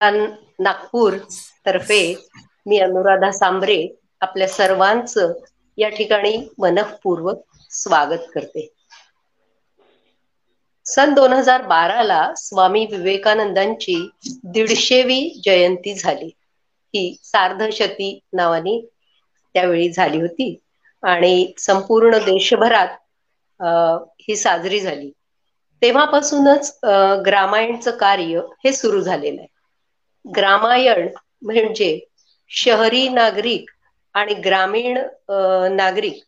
[0.00, 1.16] नागपूर
[1.66, 2.00] तर्फे
[2.66, 3.78] मी अनुराधा सांबरे
[4.22, 5.32] आपल्या सर्वांचं
[5.78, 7.42] या ठिकाणी मनपूर्वक
[7.72, 8.68] स्वागत करते.
[10.86, 13.94] सन दोन हजार बाराला स्वामी विवेकानंदांची
[14.48, 16.30] दीडशेवी जयंती झाली.
[16.94, 18.80] ही सार्धशती नावानी
[19.54, 20.54] त्यावेळी झाली होती
[21.02, 22.96] आणि संपूर्ण देशभरात
[24.20, 25.10] ही साजरी झाली.
[25.82, 26.78] तेव्हापासूनच
[27.26, 29.48] ग्रामायणचं कार्य हे सुरू झालेलं आहे.
[30.24, 31.08] ग्रामायण
[31.42, 31.98] म्हणजे
[32.50, 33.70] शहरी नागरिक
[34.14, 34.98] आणि ग्रामीण
[35.72, 36.22] नागरिक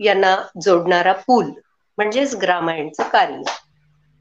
[0.00, 1.50] यांना जोडणारा पूल
[1.98, 3.42] म्हणजेच ग्रामायणचं कार्य.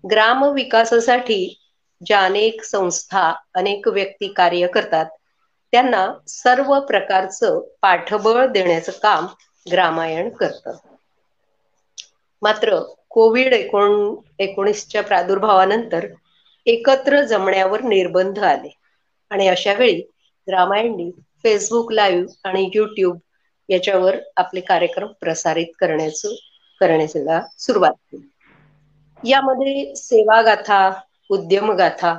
[0.04, 1.40] ग्राम विकासासाठी
[2.02, 5.06] ज्या अनेक संस्था अनेक व्यक्ती कार्य करतात
[5.74, 9.28] त्यांना सर्व प्रकारचं पाठबळ देण्याचं काम
[9.66, 10.78] ग्रामायण करतं.
[12.42, 12.78] मात्र
[13.10, 13.94] कोविड एकोण
[14.40, 16.08] एकोणीसच्या प्रादुर्भावानंतर
[16.68, 18.70] एकत्र जमण्यावर निर्बंध आले.
[19.32, 20.02] आणि अशा वेळी
[20.48, 21.10] रामायणनी
[21.44, 23.18] फेसबुक लाईव्ह आणि युट्यूब
[23.70, 26.36] याच्यावर आपले कार्यक्रम प्रसारित करण्याचं
[26.82, 28.28] करण्याला सुरुवात केली.
[29.24, 30.80] यामध्ये सेवागाथा
[31.30, 32.14] उद्यमगाथा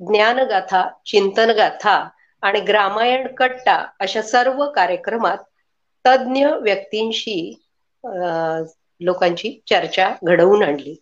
[0.00, 1.96] ज्ञानगाथा चिंतनगाथा
[2.42, 5.38] आणि ग्रामायण कट्टा अशा सर्व कार्यक्रमात
[6.04, 7.38] तज्ज्ञ व्यक्तींशी
[9.00, 10.94] लोकांची चर्चा घडवून आणली.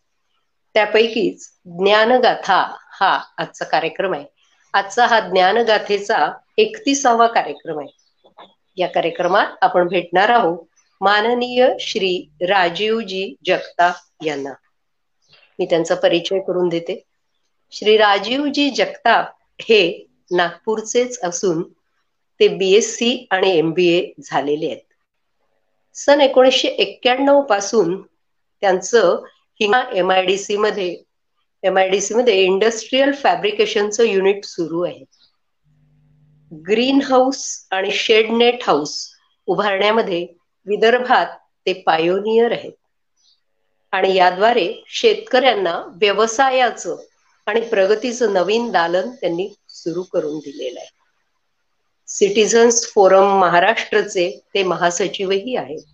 [0.74, 1.46] त्यापैकीच
[1.78, 2.60] ज्ञानगाथा
[2.92, 4.24] हा आजचा कार्यक्रम आहे.
[4.74, 6.18] आजचा हा ज्ञानगाथेचा
[6.58, 7.88] एकतीसावा कार्यक्रम आहे.
[8.78, 10.58] या कार्यक्रमात आपण भेटणार आहोत
[11.00, 12.16] माननीय श्री
[12.48, 14.52] राजीवजी जगताप यांना.
[15.58, 17.02] मी त्यांचा परिचय करून देते.
[17.72, 21.62] श्री राजीवजी जगताप हे नागपूरचेच असून
[22.40, 24.82] ते बीएससी आणि एम बी ए झालेले आहेत.
[25.96, 28.02] सन एकोणीसशे एक्क्याण्णवपासून
[28.62, 29.22] त्यांचं
[29.60, 31.02] हिमा एम आय डी सी मध्ये
[31.64, 35.04] एम आय डी सी मध्ये इंडस्ट्रीयल फॅब्रिकेशनचं युनिट सुरू आहे.
[36.52, 38.94] ग्रीन हाऊस आणि शेडनेट हाऊस
[39.48, 40.26] उभारण्यामध्ये
[40.66, 42.72] विदर्भात ते पायोनियर आहेत.
[43.92, 46.96] आणि याद्वारे शेतकऱ्यांना व्यवसायाचं
[47.46, 50.88] आणि प्रगतीचं नवीन दालन त्यांनी सुरू करून दिलेलं आहे.
[52.08, 55.84] सिटीझन्स फोरम महाराष्ट्रचे ते महासचिवही आहेत.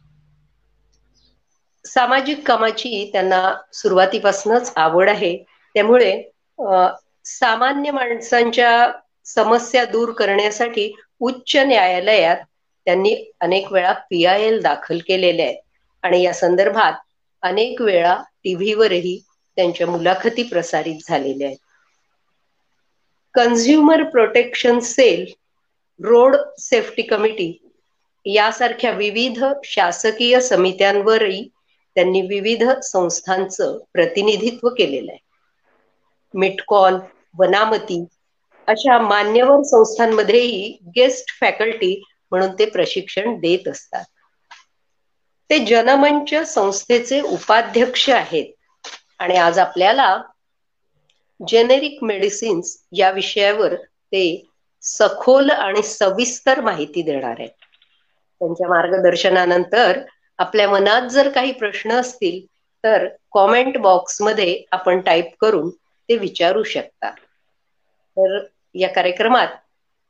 [1.85, 3.43] सामाजिक कामाची त्यांना
[3.73, 5.37] सुरुवातीपासूनच आवड आहे.
[5.75, 6.13] त्यामुळे
[7.25, 8.71] सामान्य माणसांच्या
[9.27, 12.37] समस्या दूर करण्यासाठी उच्च न्यायालयात
[12.87, 15.59] त्यांनी अनेक वेळा पी आय एल दाखल केलेले आहेत.
[16.05, 16.93] आणि या संदर्भात
[17.43, 19.19] अनेक वेळा टीव्हीवरही
[19.57, 21.59] त्यांच्या मुलाखती प्रसारित झालेल्या आहेत.
[23.35, 25.25] Consumer protection cell
[26.01, 27.53] road safety committee
[28.27, 31.43] यासारख्या विविध शासकीय समित्यांवरही
[31.97, 35.19] त्यांनी विविध संस्थांचं प्रतिनिधित्व केलेलं आहे.
[36.35, 36.99] मिटकॉन
[37.39, 38.05] वनामती
[38.69, 40.63] अशा मान्यवर संस्थांमध्येही
[40.97, 41.95] गेस्ट फॅकल्टी
[42.33, 44.05] म्हणून ते प्रशिक्षण देत असतात.
[45.51, 48.53] ते जनमंच संस्थेचे उपाध्यक्ष आहेत.
[49.19, 50.07] आणि आज आपल्याला
[51.41, 54.23] जेनेरिक मेडिसिन्स या विषयावर ते
[54.83, 57.51] सखोल आणि सविस्तर माहिती देणार आहेत.
[58.41, 60.01] त्यांच्या मार्गदर्शनानंतर
[60.39, 62.41] आपल्या मनात जर काही प्रश्न असतील
[62.85, 65.71] तर कॉमेंट बॉक्समध्ये आपण टाईप करून
[66.11, 67.11] ते विचारू शकता.
[68.19, 68.45] तर
[68.75, 69.49] या कार्यक्रमात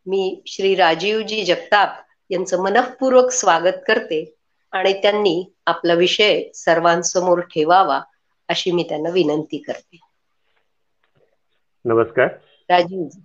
[0.06, 1.88] मी श्री राजीवजी जगताप
[2.30, 4.34] यांचं मनपूर्वक स्वागत करते
[4.72, 8.00] आणि त्यांनी आपला विषय सर्वांसमोर ठेवावा
[8.48, 10.00] अशी मी त्यांना विनंती करते.
[11.84, 12.26] नमस्कार.
[12.70, 13.20] राजीवजी.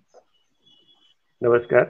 [1.41, 1.83] नमस्कार.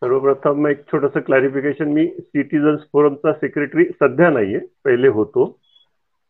[0.00, 5.60] सर्वप्रथम एक छोटस क्लॅरिफिकेशन मी सिटीजन्स फोरमचा सेक्रेटरी सध्या नाहीये पहिले होतो.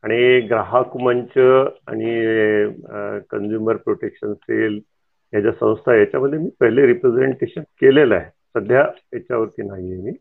[0.04, 1.38] आणि ग्राहक मंच
[1.86, 2.10] आणि
[3.30, 4.80] कन्झ्युमर प्रोटेक्शन सेल
[5.34, 8.30] या ज्या संस्था याच्यामध्ये मी पहिले रिप्रेझेंटेशन केलेलं आहे.
[8.54, 8.80] सध्या
[9.14, 10.12] याच्यावरती नाहीये मी.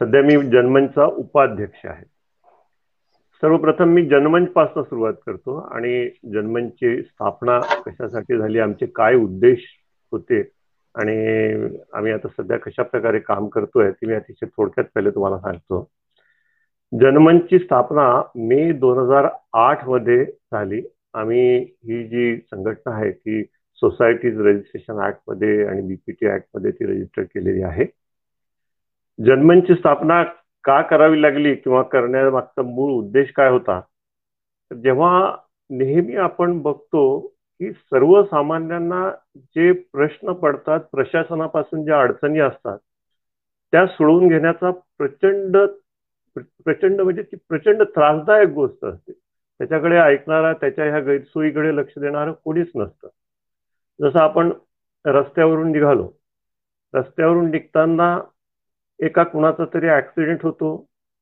[0.00, 2.04] सध्या मी जनमंचचा उपाध्यक्ष आहे.
[3.42, 9.64] सर्वप्रथम मी जनमंच पासून सुरुवात करतो आणि जनमंचची स्थापना कशासाठी झाली आमचे काय उद्देश
[10.12, 10.40] होते
[10.94, 11.16] आणि
[11.92, 15.90] आम्ही आता सध्या कशा प्रकारे काम करतोय ते मी अतिशय थोडक्यात पहिले तुम्हाला सांगतो.
[16.92, 18.06] जनमंचची स्थापना
[18.36, 19.28] मे दोन हजार
[19.58, 20.82] आठमध्ये झाली.
[21.14, 23.42] आम्ही ही जी संघटना आहे ती
[23.78, 27.84] सोसायटीज रजिस्ट्रेशन ऍक्टमध्ये आणि बीपीटी ऍक्टमध्ये ती रजिस्टर केलेली आहे.
[29.18, 30.22] जनमंचची स्थापना
[30.64, 33.80] का करावी लागली किंवा करण्यामागचा मूळ उद्देश काय होता?
[34.70, 35.36] जेव्हा
[35.70, 37.18] नेहमी आपण बघतो
[37.60, 42.78] की सर्वसामान्यांना जे प्रश्न पडतात प्रशासनापासून ज्या अडचणी असतात
[43.72, 45.56] त्या सोडवून घेण्याचा प्रचंड
[46.36, 49.12] प्रचंड म्हणजे ती प्रचंड त्रासदायक गोष्ट असते.
[49.60, 53.08] त्याच्याकडे ऐकणारा त्याच्या ह्या गैरसोयीकडे लक्ष देणारं कोणीच नसतं.
[54.00, 54.50] जसं आपण
[55.04, 56.08] रस्त्यावरून निघालो
[56.94, 58.18] रस्त्यावरून निघताना
[59.00, 60.76] एका कुणाचा तरी ऍक्सिडेंट होतो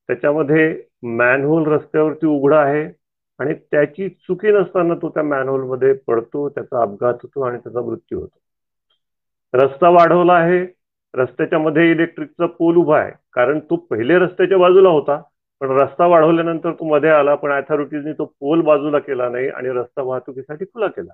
[0.09, 0.83] त्याच्यामध्ये
[1.17, 2.85] मॅनहोल रस्त्यावरती उघडा आहे
[3.41, 8.39] आणि त्याची चुकी नसताना तो त्या मॅनहोलमध्ये पडतो त्याचा अपघात होतो आणि त्याचा मृत्यू होतो.
[9.55, 10.65] रस्ता वाढवला आहे
[11.15, 13.13] रस्त्याच्या मध्ये इलेक्ट्रिकचा पोल उभा आहे.
[13.33, 15.23] कारण तो पहिले रस्त्याच्या बाजूला होता
[15.61, 20.03] पण रस्ता वाढवल्यानंतर तो मध्ये आला पण अथॉरिटीजनी तो पोल बाजूला केला नाही आणि रस्ता
[20.03, 21.13] वाहतुकीसाठी खुला केला.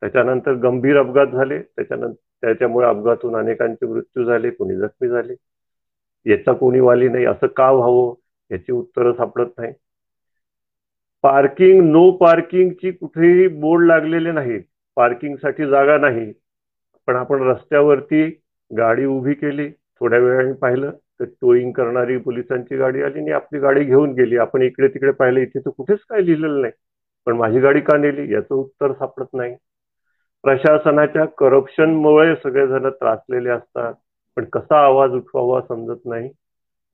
[0.00, 1.58] त्याच्यानंतर गंभीर अपघात झाले.
[1.62, 5.34] त्याच्यानंतर त्याच्यामुळे अपघातून अनेकांचे मृत्यू झाले कोणी जखमी झाले.
[6.26, 8.14] याचा कोणी वाली नाही असं का व्हावं
[8.50, 9.72] याची उत्तरं सापडत नाही.
[11.22, 14.62] पार्किंग नो पार्किंगची कुठेही बोर्ड लागलेले नाहीत.
[14.96, 16.32] पार्किंगसाठी जागा नाही.
[17.06, 19.68] पण आपण रस्त्यावरती गाडी उभी केली
[20.00, 24.36] थोड्या वेळाने पाहिलं तर टोईंग करणारी पोलिसांची गाडी आली आणि आपली गाडी घेऊन गेली.
[24.38, 26.72] आपण इकडे तिकडे पाहिलं इथे तर कुठेच काय लिहिलेलं नाही.
[27.26, 29.54] पण माझी गाडी का नेली याचं उत्तर सापडत नाही.
[30.44, 33.94] प्रशासनाच्या करप्शनमुळे सगळेजण त्रासलेले असतात
[34.36, 36.30] पण कसा आवाज उठवावा समजत नाही.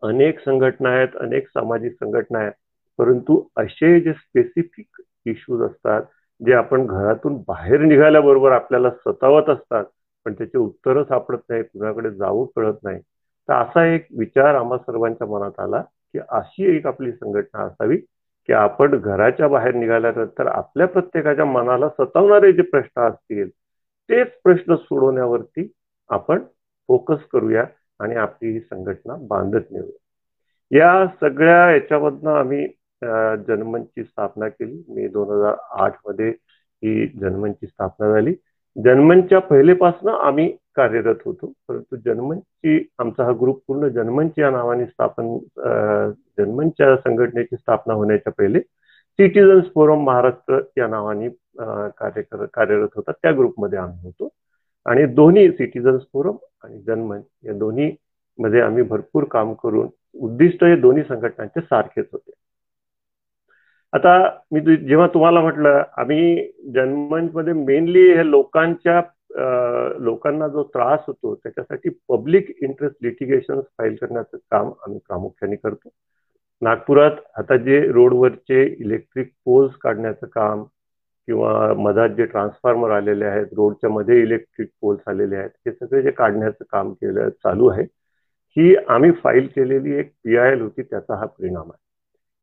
[0.03, 2.53] अनेक संघटना आहेत अनेक सामाजिक संघटना आहेत.
[2.99, 6.03] परंतु असे जे स्पेसिफिक इश्यूज असतात
[6.41, 9.85] जे आपण घरातून बाहेर निघाल्याबरोबर आपल्याला सतावत असतात
[10.25, 13.01] पण त्याचे उत्तरं सापडत नाही कुणाकडे जावं कळत नाही.
[13.49, 17.97] तर असा एक विचार आम्हा सर्वांच्या मनात आला की अशी एक आपली संघटना असावी
[18.49, 23.49] की आपण घराच्या बाहेर निघाल्यानंतर आपल्या प्रत्येकाच्या मनाला सतावणारे जे प्रश्न असतील
[24.11, 25.69] तेच प्रश्न सोडवण्यावरती
[26.11, 26.39] आपण
[26.89, 27.65] फोकस करूया
[28.01, 29.99] आणि आपली ही संघटना बांधत नेऊया.
[30.71, 32.67] या सगळ्या याच्यामधनं आम्ही
[33.47, 34.83] जनमनची स्थापना केली.
[34.89, 35.55] मे दोन हजार
[35.85, 38.35] आठमध्ये ही जनमनची स्थापना झाली.
[38.77, 41.53] जन्मनच्या पहिलेपासून आम्ही कार्यरत होतो.
[41.69, 45.37] परंतु जन्मनची आमचा हा ग्रुप पूर्ण जन्मनची या नावाने स्थापन
[46.39, 51.29] जन्मनच्या संघटनेची स्थापना होण्याच्या पहिले सिटीजन्स फोरम महाराष्ट्र या नावाने
[51.99, 52.23] कार्य
[52.55, 53.13] कार्यरत होता.
[53.13, 54.29] त्या ग्रुपमध्ये आम्ही होतो.
[54.87, 57.91] आणि दोन्ही सिटीजन्स फोरम आणि जन्मन या दोन्ही
[58.39, 59.89] मध्ये आम्ही भरपूर काम करून
[60.21, 62.31] उद्दिष्ट हे दोन्ही संघटनांचे सारखेच होते.
[63.95, 64.13] आता
[64.53, 66.51] मी जेव्हा तुम्हाला म्हटलं आम्ही
[67.35, 69.01] मध्ये मेनली हे लोकांच्या
[70.01, 75.89] लोकांना जो त्रास होतो त्याच्यासाठी पब्लिक इंटरेस्ट लिटिगेशन फाईल करण्याचं काम आम्ही प्रामुख्याने करतो.
[76.63, 80.63] नागपुरात आता जे रोडवरचे इलेक्ट्रिक पोल्स काढण्याचं काम
[81.29, 86.11] किंवा मधात जे ट्रान्सफॉर्मर आलेले आहेत रोडच्या मध्ये इलेक्ट्रिक पोल्स आलेले आहेत हे सगळे जे
[86.11, 87.83] काढण्याचं काम केलं चालू आहे
[88.57, 91.84] ही आम्ही फाईल केलेली एक पी आय एल होती त्याचा हा परिणाम आहे.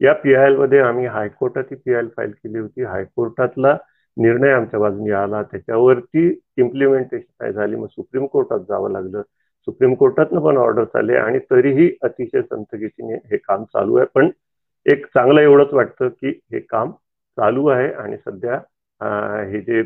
[0.01, 2.83] या पी आयमध्ये आम्ही हायकोर्टात ही पी आय एल फाईल केली होती.
[2.83, 3.75] हायकोर्टातला
[4.17, 5.41] निर्णय आमच्या बाजूने आला.
[5.51, 6.27] त्याच्यावरती
[6.57, 7.75] इम्प्लिमेंटेशन काय झाली?
[7.75, 9.21] मग सुप्रीम कोर्टात जावं लागलं.
[9.67, 14.05] सुप्रीम कोर्टातनं पण ऑर्डर्स आले आणि तरीही अतिशय संतगतीने हे काम चालू आहे.
[14.15, 14.29] पण
[14.85, 16.91] एक चांगलं एवढंच वाटतं की हे काम
[17.37, 18.59] चालू आहे आणि सध्या
[19.51, 19.81] हे जे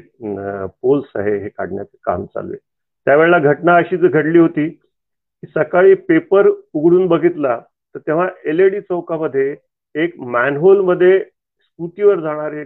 [0.81, 2.57] पोल्स आहे हे काढण्याचं काम चालू आहे.
[3.05, 7.59] त्यावेळेला घटना अशीच घडली होती की सकाळी पेपर उघडून बघितला
[7.95, 9.55] तर तेव्हा एलईडी चौकामध्ये
[9.95, 12.63] एक मॅनहोलमध्ये स्कूटीवर जाणारे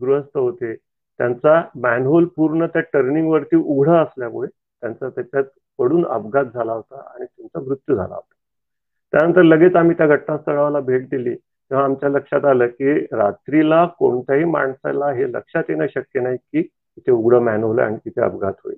[0.00, 0.74] गृहस्थ होते.
[1.20, 5.44] त्यांचा मॅनहोल पूर्ण त्या टर्निंग वरती उघडा असल्यामुळे त्यांचा त्याच्यात
[5.78, 8.34] पडून अपघात झाला होता आणि त्यांचा मृत्यू झाला होता.
[9.12, 11.34] त्यानंतर लगेच आम्ही त्या घटनास्थळाला भेट दिली.
[11.34, 17.12] तेव्हा आमच्या लक्षात आलं की रात्रीला कोणत्याही माणसाला हे लक्षात येणं शक्य नाही की तिथे
[17.12, 18.76] उघडं मॅनहोल आणि तिथे अपघात होईल.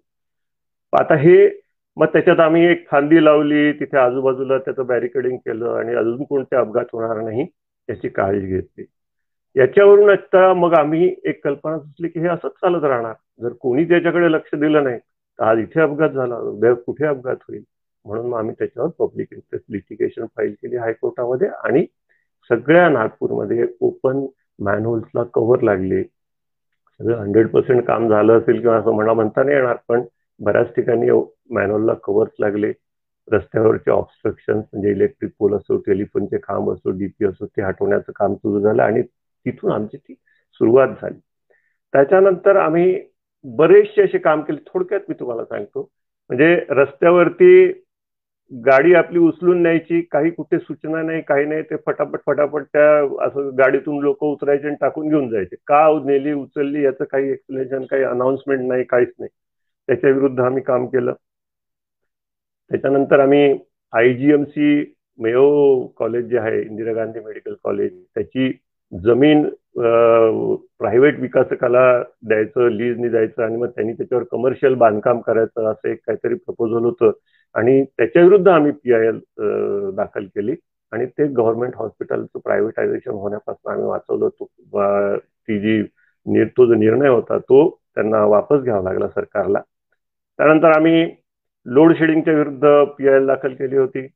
[0.92, 1.48] आता हे
[1.96, 3.72] मग त्याच्यात आम्ही एक खांदी लावली.
[3.72, 7.46] तिथे आजूबाजूला त्याचं बॅरिकेडिंग केलं आणि अजून कोणते अपघात होणार नाही.
[7.90, 8.84] याची काळजी घेतली.
[9.56, 13.14] याच्यावरून आता मग आम्ही एक कल्पना सुचली की हे असंच चालत राहणार.
[13.42, 17.62] जर कोणी त्याच्याकडे लक्ष दिलं नाही तर आज इथे अपघात झाला उद्या कुठे अपघात होईल?
[18.04, 21.86] म्हणून मग आम्ही त्याच्यावर पब्लिक इंटरेस्ट लिटिगेशन फाईल केली हायकोर्टामध्ये आणि
[22.50, 24.26] सगळ्या नागपूरमध्ये ओपन
[24.58, 26.02] मॅनहोल्सला कव्हर लागले.
[27.00, 30.02] सगळं हंड्रेड पर्सेंट काम झालं असेल किंवा असं म्हणा म्हणता नाही येणार पण
[30.40, 31.10] बऱ्याच ठिकाणी
[31.50, 32.72] मॅनहोलला कव्हर्स लागले.
[33.28, 38.60] रस्त्यावरचे ऑब्स्ट्रक्शन म्हणजे इलेक्ट्रिक पोल असो टेलिफोनचे खांब असो डीपी असो ते हटवण्याचं काम सुरू
[38.60, 40.14] झालं आणि तिथून आमची ती
[40.60, 41.18] सुरुवात झाली.
[41.94, 43.00] त्याच्यानंतर आम्ही
[43.44, 44.58] बरेचसे असे काम केले.
[44.66, 45.88] थोडक्यात मी तुम्हाला सांगतो.
[46.30, 47.70] म्हणजे रस्त्यावरती
[48.52, 52.88] गाडी आपली उचलून न्यायची काही कुठे सूचना नाही काही नाही ते फटाफट फटाफट त्या
[53.26, 55.56] असं गाडीतून लोक उतरायचे आणि टाकून घेऊन जायचे.
[55.66, 59.28] का नेली उचलली याचं काही एक्सप्लेनेशन काही अनाऊन्समेंट नाही काहीच नाही.
[59.88, 61.14] त्याच्या विरुद्ध आम्ही काम केलं.
[62.70, 63.58] त्याच्यानंतर आम्ही
[63.92, 68.50] I G M C Mayo college जे आहे इंदिरा गांधी मेडिकल कॉलेज त्याची
[68.92, 69.48] जमीन
[70.78, 71.82] प्रायव्हेट विकासकाला
[72.28, 77.10] द्यायचं लीजनी द्यायचं आणि मग त्यांनी त्याच्यावर कमर्शियल बांधकाम करायचं असं एक काहीतरी प्रपोजल होतं.
[77.54, 79.18] आणि त्याच्या विरुद्ध आम्ही पी आय एल
[79.96, 80.54] दाखल केली.
[80.92, 84.24] आणि ते गव्हर्नमेंट हॉस्पिटलचं प्रायव्हेटायझेशन होण्यापासून आम्ही वाचवलं.
[84.24, 89.60] होतो ती जी तो जो निर्णय होता तो त्यांना वापस घ्यावा लागला सरकारला.
[90.38, 91.04] त्यानंतर आम्ही
[91.66, 94.06] लोड शेडिंगच्या विरुद्ध पीआयएल दाखल केली होती.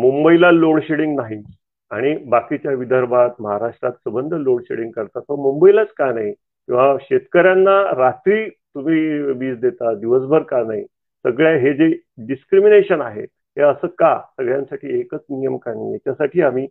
[0.00, 1.42] मुंबईला लोड शेडिंग नाही
[1.90, 5.22] आणि बाकीच्या विदर्भात महाराष्ट्रात संबंध लोड शेडिंग करतात.
[5.22, 6.32] तो मुंबईलाच का नाही?
[6.32, 9.00] किंवा शेतकऱ्यांना रात्री तुम्ही
[9.32, 10.84] वीज देता दिवसभर का नाही?
[11.24, 11.86] सगळ्या हे जे
[12.26, 14.18] डिस्क्रिमिनेशन आहे हे असं का?
[14.38, 15.92] सगळ्यांसाठी एकच नियम का नाही?
[15.92, 16.64] याच्यासाठी आम्ही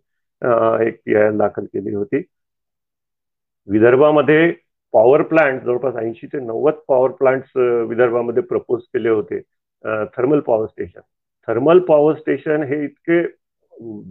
[0.88, 2.22] एक पीआयएल दाखल केली होती.
[3.68, 4.54] विदर्भामध्ये
[4.94, 7.58] पॉवर प्लांट जवळपास ऐंशी ते नव्वद पॉवर प्लांट्स
[7.90, 9.42] विदर्भामध्ये प्रपोज केले होते.
[10.18, 11.00] Thermal power station
[11.48, 13.20] thermal power station हे इतके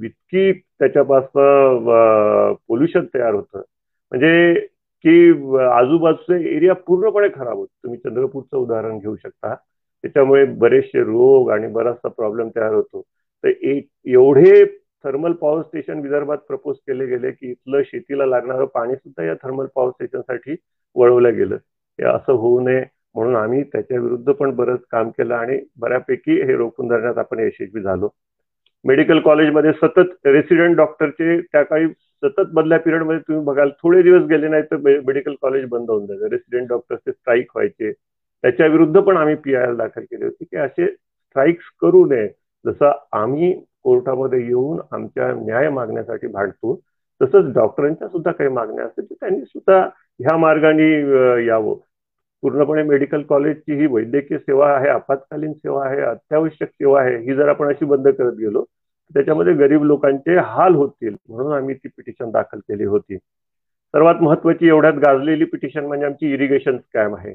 [0.06, 3.62] इतकी त्याच्यापासून पोल्युशन तयार होतं.
[4.12, 4.66] म्हणजे
[5.04, 5.30] की
[5.60, 7.68] आजूबाजूचे एरिया पूर्णपणे खराब होत.
[7.82, 9.54] तुम्ही चंद्रपूरचं उदाहरण घेऊ शकता.
[9.54, 13.02] त्याच्यामुळे बरेचसे रोग आणि बराचसा प्रॉब्लेम तयार होतो.
[13.44, 14.64] तर एवढे
[15.06, 19.66] थर्मल पॉवर स्टेशन विदर्भात प्रपोज केले गेले की इथलं शेतीला लागणारं पाणी सुद्धा या थर्मल
[19.74, 20.56] पॉवर स्टेशनसाठी
[20.94, 21.54] वळवलं गेलं.
[22.00, 22.84] हे असं होऊ नये
[23.14, 27.80] म्हणून आम्ही त्याच्या विरुद्ध पण बरंच काम केलं आणि बऱ्यापैकी हे रोखून धरण्यात आपण यशस्वी
[27.80, 28.08] झालो.
[28.84, 31.88] मेडिकल कॉलेजमध्ये सतत रेसिडेंट डॉक्टरचे त्या काही
[32.24, 36.28] सतत बदल्या पिरियडमध्ये तुम्ही बघाल थोडे दिवस गेले नाही तर मेडिकल कॉलेज बंद होऊन जायचं.
[36.28, 37.92] रेसिडेंट डॉक्टरचे स्ट्राईक व्हायचे.
[38.42, 40.44] त्याच्या विरुद्ध पण आम्ही पी आय एल दाखल केली होती.
[40.44, 42.28] की असे स्ट्राईक्स करू नये.
[42.66, 46.74] जसं आम्ही कोर्टामध्ये येऊन आमच्या न्याय मागण्यासाठी भांडतो.
[47.20, 49.78] तसंच डॉक्टरांच्या सुद्धा काही मागण्या असतील तर त्यांनी सुद्धा
[50.20, 50.88] ह्या मार्गाने
[51.46, 51.74] यावं.
[52.42, 57.48] पूर्णपणे मेडिकल कॉलेजची ही वैद्यकीय सेवा आहे आपत्कालीन सेवा आहे अत्यावश्यक सेवा आहे ही जर
[57.48, 58.64] आपण अशी बंद करत गेलो
[59.14, 63.16] त्याच्यामध्ये गरीब लोकांचे हाल होतील म्हणून आम्ही ती पिटिशन दाखल केली होती.
[63.16, 67.34] सर्वात महत्वाची एवढ्यात गाजलेली पिटिशन म्हणजे आमची इरिगेशन स्कॅम आहे.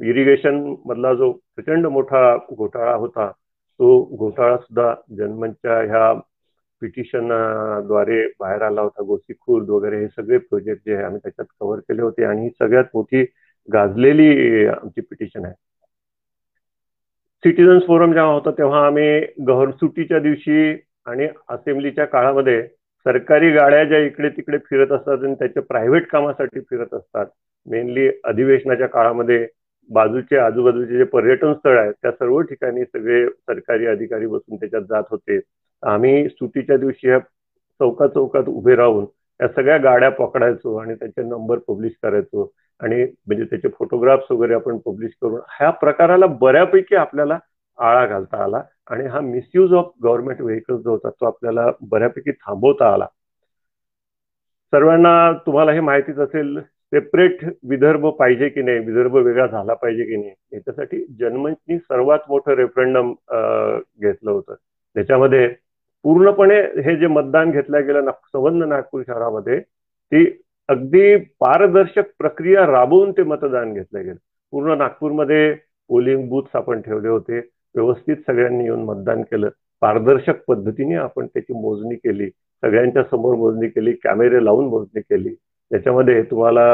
[0.00, 3.30] इरिगेशन मधला जो प्रचंड मोठा घोटाळा होता
[3.80, 6.12] तो घोटाळा सुद्धा जनमनच्या ह्या
[6.82, 11.78] पिटिशनद्वारे बाहेर आला होता गोसी खुर्द वगैरे हे सगळे प्रोजेक्ट जे आहे आम्ही त्याच्यात कव्हर
[11.78, 13.22] केले होते आणि ही सगळ्यात मोठी
[13.68, 15.54] गाजलेली आमची पिटिशन आहे.
[17.44, 20.72] सिटीजन्स फोरम जेव्हा होता तेव्हा आम्ही गव्हर सुटीच्या दिवशी
[21.06, 22.62] आणि असेंब्लीच्या काळामध्ये
[23.06, 27.26] सरकारी गाड्या ज्या इकडे तिकडे फिरत असतात आणि त्याच्या प्रायव्हेट कामासाठी फिरत असतात
[27.66, 29.46] मेनली अधिवेशनाच्या काळामध्ये
[29.90, 35.04] बाजूचे आजूबाजूचे जे पर्यटन स्थळ आहेत त्या सर्व ठिकाणी सगळे सरकारी अधिकारी बसून त्याच्यात जात
[35.10, 35.40] होते.
[35.82, 37.18] आम्ही सुट्टीच्या दिवशी ह्या
[37.80, 39.04] चौका चौकात उभे राहून
[39.40, 42.50] या सगळ्या गाड्या पकडायचो आणि त्याचे नंबर पब्लिश करायचो
[42.80, 47.38] आणि म्हणजे त्याचे फोटोग्राफ्स वगैरे आपण पब्लिश करून ह्या प्रकाराला बऱ्यापैकी आपल्याला
[47.78, 52.92] आळा घालता आला आणि हा मिसयूज ऑफ गव्हर्नमेंट व्हेकल्स जो होता तो आपल्याला बऱ्यापैकी थांबवता
[52.94, 53.06] आला.
[54.72, 55.10] सर्वांना
[55.46, 56.56] तुम्हाला हे माहितीच असेल
[56.92, 58.78] सेपरेट विदर्भ पाहिजे की नाही?
[58.78, 60.32] विदर्भ वेगळा झाला पाहिजे की नाही?
[60.52, 63.12] याच्यासाठी जनमंचनी सर्वात मोठं रेफरंडम
[64.00, 64.54] घेतलं होतं.
[64.94, 65.48] त्याच्यामध्ये
[66.04, 70.24] पूर्णपणे हे जे मतदान घेतलं गेलं संबंध नागपूर शहरामध्ये ती
[70.68, 74.14] अगदी पारदर्शक प्रक्रिया राबवून ते मतदान घेतलं गेलं.
[74.50, 75.54] पूर्ण नागपूरमध्ये
[75.88, 77.38] पोलिंग बूथ्स आपण ठेवले होते.
[77.74, 79.48] व्यवस्थित सगळ्यांनी येऊन मतदान केलं.
[79.80, 82.28] पारदर्शक पद्धतीने आपण त्याची मोजणी केली.
[82.62, 83.92] सगळ्यांच्या समोर मोजणी केली.
[84.04, 85.34] कॅमेरे लावून मोजणी केली.
[85.70, 86.64] त्याच्यामध्ये तुम्हाला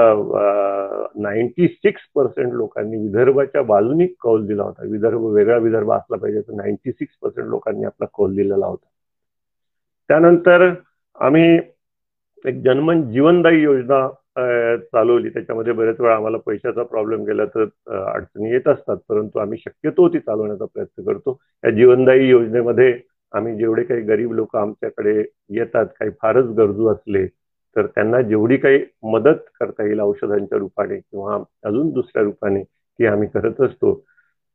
[1.23, 4.87] नाईन्टी सिक्स पर्सेंट लोकांनी विदर्भाच्या बाजूनी कौल दिला होता.
[4.91, 8.87] विदर्भ वेगळा विदर्भ असला पाहिजे तर नाईन्टी सिक्स पर्सेंट लोकांनी आपला कौल दिलेला होता.
[10.11, 10.69] त्यानंतर
[11.19, 11.59] आम्ही
[12.45, 14.07] एक जनमन जीवनदायी योजना
[14.93, 15.29] चालवली.
[15.31, 17.65] त्याच्यामध्ये बरेच वेळा आम्हाला पैशाचा प्रॉब्लेम गेला तर
[17.97, 18.97] अडचणी येत असतात.
[19.09, 21.39] परंतु आम्ही शक्यतो ती चालवण्याचा प्रयत्न करतो.
[21.65, 22.93] या जीवनदायी योजनेमध्ये
[23.33, 25.19] आम्ही जेवढे काही गरीब लोक आमच्याकडे
[25.57, 27.27] येतात काही फारच गरजू असले
[27.77, 28.81] तर त्यांना जेवढी काही
[29.13, 33.95] मदत करता येईल औषधांच्या रूपाने किंवा अजून दुसऱ्या रूपाने ती आम्ही करत असतो.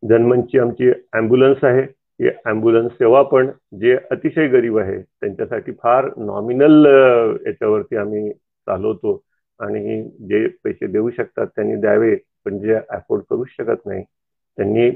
[0.03, 1.85] जन्मनची आमची ॲम्ब्युलन्स आहे.
[2.19, 6.85] ही ॲम्ब्युलन्स सेवा पण जे अतिशय गरीब आहे त्यांच्यासाठी फार नॉमिनल
[7.47, 9.21] याच्यावरती आम्ही चालवतो.
[9.59, 14.89] आणि जे पैसे देऊ शकतात त्यांनी द्यावे पण जे अफोर्ड करू शकत नाही त्यांनी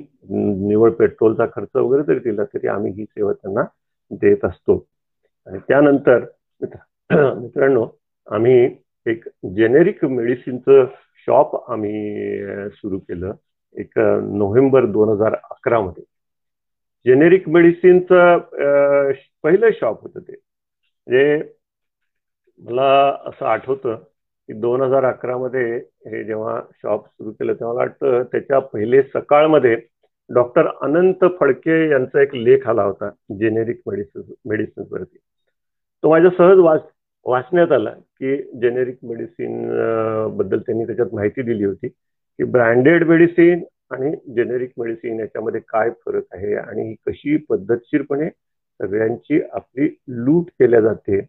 [0.67, 3.63] निवड पेट्रोलचा खर्च वगैरे जरी दिला तरी आम्ही ही सेवा त्यांना
[4.11, 4.75] देत असतो.
[5.47, 6.25] आणि त्यानंतर
[7.09, 7.85] मित्रांनो
[8.31, 8.53] आम्ही
[9.05, 10.85] एक जेनेरिक मेडिसिनचं
[11.27, 13.33] शॉप आम्ही सुरू केलं
[13.75, 16.03] एक नोव्हेंबर दोन हजार अकरा मध्ये.
[17.05, 18.37] जेनेरिक मेडिसिनचं
[19.43, 20.31] पहिलं शॉप होतं ते.
[20.31, 21.41] म्हणजे
[22.59, 22.89] मला
[23.25, 25.75] असं आठवतं की दोन हजार अकरा मध्ये
[26.07, 29.75] हे जेव्हा शॉप सुरू केलं तेव्हा वाटतं त्याच्या पहिले सकाळमध्ये
[30.29, 33.09] डॉक्टर अनंत फडके यांचा एक लेख आला होता
[33.39, 35.17] जेनेरिक मेडिसिन मेडिसिन्सवरती
[36.03, 36.81] तो माझ्या सहज वाच
[37.25, 44.71] वाचण्यात आला की जेनेरिक मेडिसिनबद्दल त्यांनी त्याच्यात माहिती दिली होती की ब्रँडेड मेडिसिन आणि जेनेरिक
[44.77, 48.29] मेडिसिन याच्यामध्ये काय फरक आहे आणि ही कशी पद्धतशीरपणे
[48.79, 51.19] सगळ्यांची आपली लूट केल्या जाते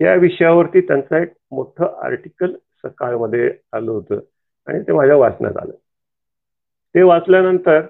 [0.00, 2.52] या विषयावरती त्यांचा एक मोठं आर्टिकल
[2.84, 4.20] सकाळमध्ये आलं होतं
[4.66, 5.72] आणि ते माझ्या वाचण्यात आलं.
[6.94, 7.80] ते वाचल्यानंतर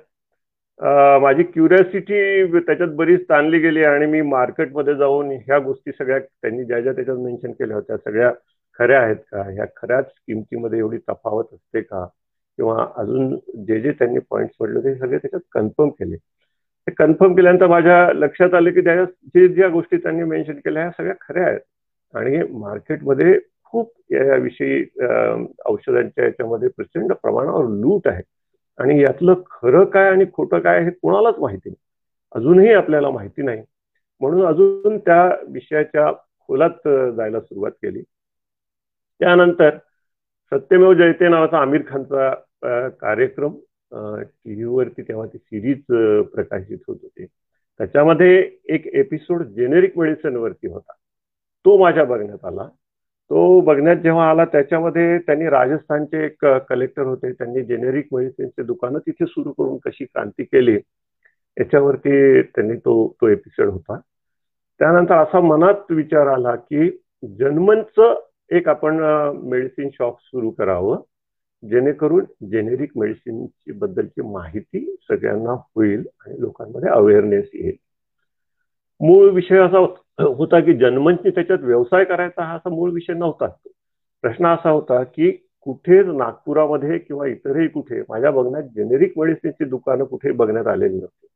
[0.80, 6.80] माझी क्युरियासिटी त्याच्यात बरीच ताणली गेली आणि मी मार्केटमध्ये जाऊन ह्या गोष्टी सगळ्या त्यांनी ज्या
[6.80, 8.30] ज्या त्याच्यात मेन्शन केल्या होत्या सगळ्या
[8.78, 9.42] खऱ्या आहेत का?
[9.50, 12.04] ह्या खऱ्याच किमतीमध्ये एवढी तफावत असते का?
[12.58, 13.34] किंवा अजून
[13.66, 16.16] जे जे त्यांनी पॉईंट्स म्हटले ते सगळे त्याच्यात कन्फर्म केले.
[16.16, 20.90] ते कन्फर्म केल्यानंतर माझ्या लक्षात आलं की त्या जे ज्या गोष्टी त्यांनी मेन्शन केल्या ह्या
[20.98, 21.60] सगळ्या खऱ्या आहेत.
[22.14, 24.82] आणि मार्केटमध्ये खूप याविषयी
[25.66, 28.22] औषधांच्या याच्यामध्ये प्रचंड प्रमाणावर लूट आहे.
[28.80, 31.76] आणि यातलं खरं काय आणि खोटं काय हे कोणालाच माहिती नाही.
[32.32, 33.62] अजूनही आपल्याला माहिती नाही.
[34.20, 36.12] म्हणून अजून त्या विषयाच्या
[36.46, 38.02] खोलात जायला सुरुवात केली.
[39.20, 39.70] त्यानंतर
[40.52, 43.52] सत्यमेव जयते नावाचा आमिर खानचा कार्यक्रम
[44.22, 45.82] टी व्हीवरती तेव्हा ती सिरीज
[46.30, 47.24] प्रकाशित होत होती.
[47.80, 50.92] त्याच्यामध्ये एक एपिसोड जेनेरिक मेडिसिनवरती होता.
[51.64, 52.68] तो माझ्या बघण्यात आला.
[53.30, 57.32] तो बघण्यात जेव्हा आला त्याच्यामध्ये त्यांनी राजस्थानचे एक कलेक्टर होते.
[57.32, 60.74] त्यांनी जेनेरिक मेडिसिनचे दुकानं तिथे सुरू करून कशी क्रांती केली
[61.56, 63.98] याच्यावरती त्यांनी तो तो एपिसोड होता.
[64.78, 66.90] त्यानंतर असा मनात विचार आला की
[67.38, 68.00] जन्मनच
[68.50, 69.00] एक आपण
[69.42, 71.00] मेडिसिन शॉप सुरू करावं
[71.70, 77.76] जेणेकरून जेनेरिक मेडिसिनची बद्दलची माहिती सगळ्यांना होईल आणि लोकांमध्ये अवेअरनेस येईल.
[79.00, 80.00] मूळ विषय असा होता.
[80.22, 83.46] होता की जन्मंची त्याच्यात व्यवसाय करायचा हा असा मूळ विषय नव्हता.
[84.22, 90.32] प्रश्न असा होता की कुठेच नागपुरामध्ये किंवा इतरही कुठे माझ्या बघण्यात जेनेरिक मेडिसिनची दुकानं कुठे
[90.32, 91.26] बघण्यात आलेली नव्हती.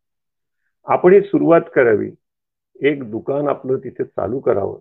[0.86, 2.10] आपण ही सुरुवात करावी.
[2.82, 4.78] एक दुकान आपलं तिथे चालू करावं.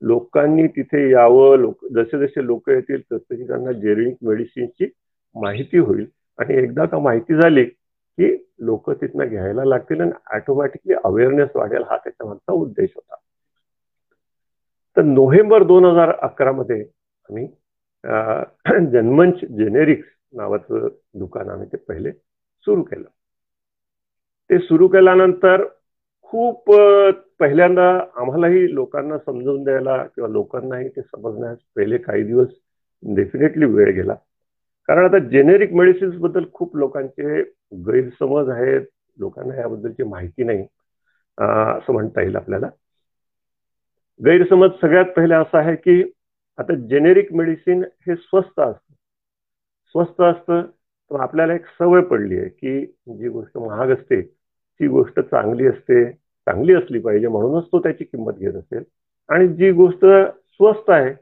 [0.00, 1.56] लोकांनी तिथे यावं.
[1.56, 4.90] लोक जसे जसे लोक येतील तसे त्यांना जेनेरिक मेडिसिनची
[5.34, 6.06] माहिती होईल.
[6.38, 11.96] आणि एकदा का माहिती झाली की लोक तिथनं घ्यायला लागतील आणि ऑटोमॅटिकली अवेअरनेस वाढेल हा
[11.96, 13.14] त्याच्या उद्देश होता.
[14.96, 16.80] तर नोव्हेंबर दोन हजार अकरा मध्ये
[17.28, 17.46] आम्ही
[18.92, 20.88] जन्मंच जेनेरिक्स नावाचं
[21.18, 22.10] दुकान आम्ही ते पहिले
[22.66, 23.08] सुरू केलं.
[24.50, 25.64] ते सुरू केल्यानंतर
[26.32, 26.70] खूप
[27.40, 32.48] पहिल्यांदा आम्हालाही लोकांना समजून द्यायला किंवा लोकांनाही ते समजण्यास पहिले काही दिवस
[33.02, 34.14] डेफिनेटली वेळ गेला.
[34.88, 37.42] कारण आता जेनेरिक मेडिसिन्सबद्दल खूप लोकांचे
[37.86, 38.86] गैरसमज आहेत
[39.18, 40.66] लोकांना याबद्दलची माहिती नाही
[41.38, 42.68] असं म्हणता येईल आपल्याला.
[44.20, 46.02] गैरसमज सगळ्यात पहिले असा आहे की
[46.58, 48.92] आता जेनेरिक मेडिसिन हे स्वस्त असतं.
[49.94, 50.62] स्वस्त असतं
[51.10, 52.80] तर आपल्याला एक सवय पडली आहे की
[53.18, 58.38] जी गोष्ट महाग असते ती गोष्ट चांगली असते चांगली असली पाहिजे म्हणूनच तो त्याची किंमत
[58.38, 58.82] घेत असेल.
[59.28, 61.12] आणि जी गोष्ट स्वस्त आहे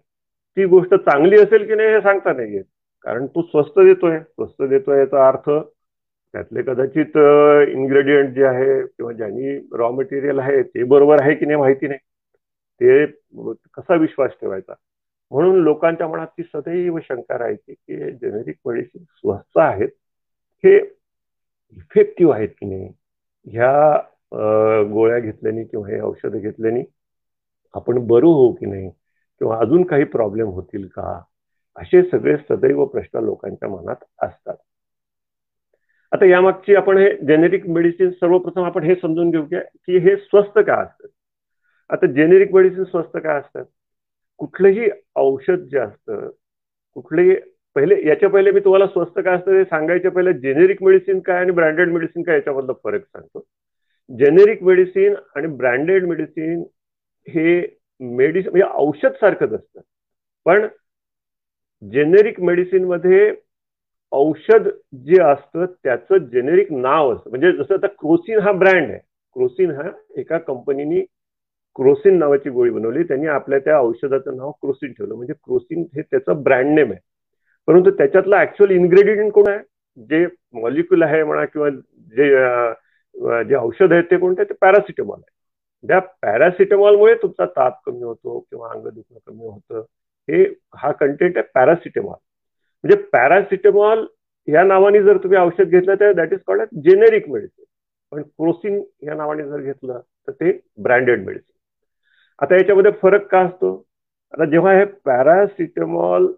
[0.57, 2.65] ती गोष्ट चांगली असेल की नाही हे सांगता नाही येत.
[3.05, 7.17] कारण तो स्वस्त देतोय स्वस्त देतोय याचा अर्थ त्यातले कदाचित
[7.69, 11.99] इन्ग्रेडियंट जे आहे किंवा ज्यांनी रॉ मटेरियल आहे ते बरोबर आहे की नाही माहिती नाही.
[12.81, 13.05] ते
[13.75, 14.75] कसा विश्वास ठेवायचा?
[15.31, 19.89] म्हणून लोकांच्या मनात ती सदैव शंका राहायची की जेनेरिक मेडिसिन स्वस्त आहेत
[20.65, 20.77] हे
[21.77, 22.93] इफेक्टिव्ह आहेत की नाही?
[23.47, 23.97] ह्या
[24.93, 26.83] गोळ्या घेतल्याने किंवा हे औषधं घेतल्याने
[27.75, 28.91] आपण बरं होऊ की नाही?
[29.39, 31.21] किंवा अजून काही प्रॉब्लेम होतील का?
[31.77, 34.57] असे सगळे सदैव प्रश्न लोकांच्या मनात असतात.
[36.13, 40.75] आता यामागची आपण हे जेनेरिक मेडिसिन सर्वप्रथम आपण हे समजून घेऊ की हे स्वस्त का
[40.83, 41.07] असतं
[41.95, 43.65] आता जेनेरिक मेडिसिन स्वस्त काय असतात?
[44.41, 46.29] कुठलंही औषध जे असतं
[46.95, 47.35] कुठलंही
[47.77, 51.53] पहिले याच्या पहिले मी तुम्हाला स्वस्त काय असतं ते सांगायच्या पहिले जेनेरिक मेडिसिन काय आणि
[51.53, 53.45] ब्रँडेड मेडिसिन काय याच्यामधला फरक सांगतो.
[54.11, 56.63] जेनेरिक मेडिसिन आणि ब्रँडेड मेडिसिन
[57.27, 57.61] हे
[58.01, 59.81] मेडिसिन म्हणजे औषध सारखंच असतं.
[60.47, 60.67] पण
[61.83, 63.35] जेनेरिक मेडिसिनमध्ये
[64.13, 64.69] औषध
[65.05, 67.31] जे असतं त्याचं जेनेरिक नाव असतं.
[67.31, 68.99] म्हणजे जसं आता क्रोसिन हा ब्रँड आहे.
[69.37, 71.05] क्रोसिन हा एका कंपनीनी
[71.77, 73.03] क्रोसिन नावाची गोळी बनवली.
[73.05, 75.15] त्यांनी आपल्या त्या औषधाचं नाव क्रोसिन ठेवलं.
[75.15, 77.01] म्हणजे क्रोसिन हे त्याचं ब्रँड नेम आहे.
[77.67, 79.59] परंतु त्याच्यातला ऍक्च्युअल इन्ग्रेडियंट कोण आहे?
[80.09, 80.27] जे
[80.61, 81.69] मॉलिक्युल आहे म्हणा किंवा
[82.17, 82.29] जे
[83.49, 84.45] जे औषध आहे ते कोणते?
[84.45, 85.33] ते पॅरासिटेमॉल आहे.
[85.89, 89.81] त्या पॅरासिटेमॉलमुळे तुमचा ताप कमी होतो किंवा अंग दुखणं कमी होतं.
[90.29, 90.45] हे
[90.77, 92.17] हा कंटेंट आहे पॅरासिटेमॉल
[92.85, 94.05] म्हणजे पॅरासिटेमॉल
[94.49, 97.65] या नावाने जर तुम्ही औषध घेतलं तर that is called generic medicine
[98.13, 101.54] पण क्रोसिन या नावाने जर घेतलं तर ते ब्रँडेड मेडिसिन
[102.43, 103.75] आता याच्यामध्ये फरक का असतो?
[104.33, 106.33] आता जेव्हा हे पॅरासिटेमॉल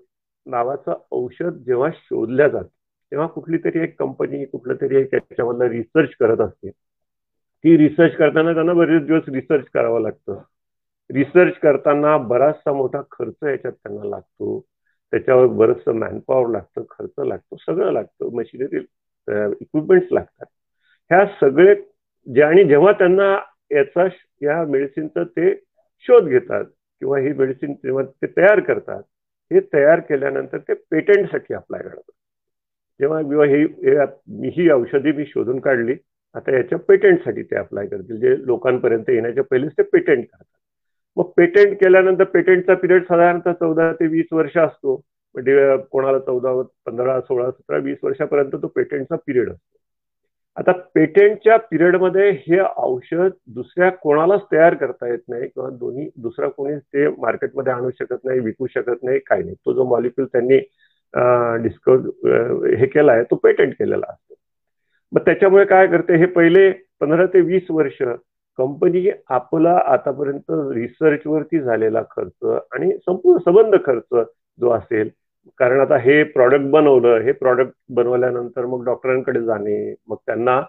[0.47, 2.65] नावाचं औषध जेव्हा शोधल्या जात
[3.13, 6.71] तेव्हा कुठली तरी एक कंपनी कुठलं तरी एक याच्यामधलं रिसर्च करत असते.
[6.71, 10.39] ती रिसर्च करताना त्यांना बरेच दिवस रिसर्च करावं लागतं.
[11.11, 14.61] रिसर्च करताना बराचसा मोठा खर्च याच्यात त्यांना लागतो.
[15.11, 18.37] त्याच्यावर बरंचसं मॅनपॉवर लागतं खर्च लागतो सगळं लागतं.
[18.37, 18.77] मशिनरी
[19.61, 20.47] इक्विपमेंट्स लागतात.
[21.11, 21.75] ह्या सगळे
[22.35, 23.37] जे आणि जेव्हा त्यांना
[23.71, 24.07] याचा
[24.43, 25.66] या मेडिसिनचं ते
[26.05, 26.65] शोध घेतात
[27.01, 29.03] किंवा ही मेडिसिन ते तयार करतात
[29.51, 32.13] हे तयार केल्यानंतर ते पेटंटसाठी अप्लाय करतात.
[33.01, 33.63] जेव्हा किंवा हे
[34.57, 35.95] ही औषधी मी शोधून काढली
[36.35, 38.17] आता याच्या पेटंटसाठी ते अप्लाय करतील.
[38.21, 40.45] जे लोकांपर्यंत येण्याच्या पहिलेच ते पेटंट करतात.
[41.17, 44.95] मग पेटंट केल्यानंतर पेटंटचा पिरियड साधारणतः चौदा ते वीस वर्ष असतो.
[45.35, 49.76] म्हणजे कोणाला चौदा पंधरा सोळा सतरा वीस वर्षापर्यंत तो पेटंटचा पिरियड असतो.
[50.57, 56.77] आता पेटंटच्या पिरियडमध्ये हे औषध दुसऱ्या कोणालाच तयार करता येत नाही किंवा दोन्ही दुसरा कोणी
[56.95, 59.55] ते मार्केटमध्ये आणू शकत नाही विकू शकत नाही काही नाही.
[59.57, 60.59] तो जो मॉलिक्यूल त्यांनी
[61.63, 64.35] डिस्कवर हे केला आहे तो पेटंट केलेला असतो.
[65.13, 68.03] मग त्याच्यामुळे काय करते हे पहिले पंधरा ते वीस वर्ष
[68.59, 74.27] कंपनी आपला आतापर्यंत रिसर्चवरती झालेला खर्च आणि संपूर्ण संबंध खर्च
[74.59, 75.11] जो असेल
[75.59, 80.61] कारण आता हे प्रॉडक्ट बनवलं हे प्रॉडक्ट बनवल्यानंतर मग डॉक्टरांकडे जाणे मग त्यांना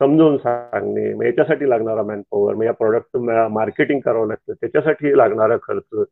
[0.00, 6.04] समजावून सांगणे मग याच्यासाठी लागणारा मॅनपॉवर मग या प्रॉडक्टचं मार्केटिंग करावं लागतं त्याच्यासाठी लागणारा खर्च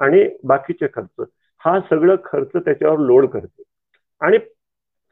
[0.00, 1.26] आणि बाकीचे खर्च.
[1.62, 3.62] हा सगळं खर्च त्याच्यावर लोड करते.
[4.20, 4.38] आणि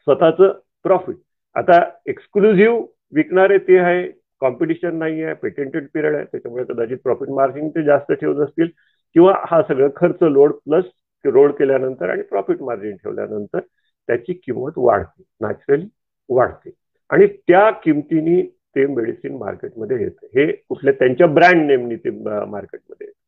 [0.06, 0.52] स्वतःचं
[0.84, 1.16] प्रॉफिट
[1.56, 4.06] आता एक्सक्लुझिव्ह विकणारे ते आहे
[4.40, 8.68] कॉम्पिटिशन नाही आहे पेटेंटेड पिरियड आहे त्याच्यामुळे कदाचित प्रॉफिट मार्जिन ते जास्त ठेवत असतील
[9.16, 10.84] किंवा हा सगळं खर्च लोड प्लस
[11.30, 13.60] रोड केल्यानंतर आणि प्रॉफिट मार्जिन ठेवल्यानंतर
[14.06, 15.22] त्याची किंमत वाढते.
[15.40, 15.86] नॅचरली
[16.28, 16.70] वाढते.
[17.10, 18.42] आणि त्या किमतीने
[18.76, 20.26] ते मेडिसिन मार्केटमध्ये येतं.
[20.26, 22.10] हे कुठल्या त्यांच्या ब्रँड नेमनी ते
[22.44, 23.20] मार्केटमध्ये येतं.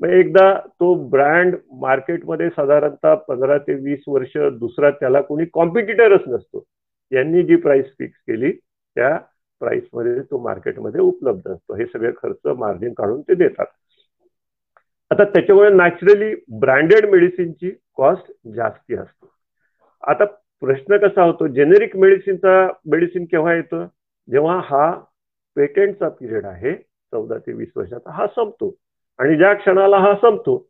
[0.00, 6.64] मग एकदा तो ब्रँड मार्केटमध्ये साधारणतः पंधरा ते वीस वर्ष दुसरा त्याला कोणी कॉम्पिटिटरच नसतो.
[7.12, 8.52] यांनी जी प्राइस फिक्स केली
[8.94, 9.18] त्या
[9.60, 11.74] प्राइसमध्ये तो मार्केटमध्ये उपलब्ध असतो.
[11.74, 13.66] हे सगळे खर्च मार्जिन काढून ते देतात.
[15.10, 19.26] आता त्याच्यामुळे नॅचरली ब्रँडेड मेडिसिनची कॉस्ट जास्ती असते.
[20.02, 20.24] आता
[20.60, 23.86] प्रश्न कसा होतो जेनेरिक मेडिसिनचा मेडिसिन केव्हा येतं?
[24.30, 25.00] जेव्हा हा
[25.56, 28.74] पेटंटचा पिरियड आहे चौदा ते वीस वर्षाचा हा संपतो.
[29.18, 30.68] आणि ज्या क्षणाला हा संपतो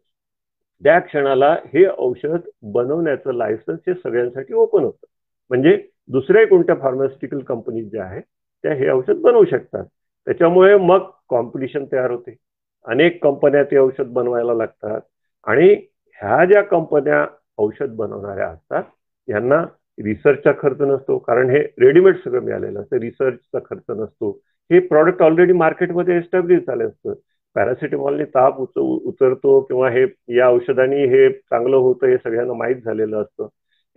[0.84, 5.06] त्या क्षणाला हे औषध बनवण्याचं लायसन्स हे सगळ्यांसाठी ओपन होतं.
[5.48, 8.22] म्हणजे दुसऱ्या कोणत्या फार्मास्युटिकल कंपनीज ज्या आहेत
[8.62, 9.84] त्या हे औषध बनवू शकतात.
[10.26, 12.36] त्याच्यामुळे मग कॉम्पिटिशन तयार होते.
[12.84, 15.00] अनेक कंपन्या ते औषध बनवायला लागतात.
[15.44, 15.68] आणि
[16.10, 17.26] ह्या ज्या कंपन्या
[17.58, 18.82] औषध बनवणाऱ्या असतात
[19.28, 19.64] यांना
[20.04, 21.18] रिसर्चचा खर्च नसतो.
[21.18, 22.96] कारण हे रेडीमेड सगळं मिळालेलं असतं.
[22.96, 24.40] रिसर्चचा खर्च नसतो.
[24.72, 27.14] हे प्रॉडक्ट ऑलरेडी मार्केटमध्ये एस्टॅब्लिश झाले असतं.
[27.54, 33.22] पॅरासिटेमॉलने ताप उच उतरतो किंवा हे या औषधाने हे चांगलं होतं हे सगळ्यांना माहीत झालेलं
[33.22, 33.44] असतं.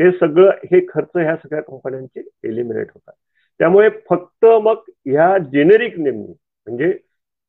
[0.02, 3.14] हे सगळं हे खर्च ह्या सगळ्या कंपन्यांचे एलिमिनेट होतात.
[3.60, 6.34] त्यामुळे फक्त मग ह्या जेनेरिक नेमनी
[6.68, 6.98] म्हणजे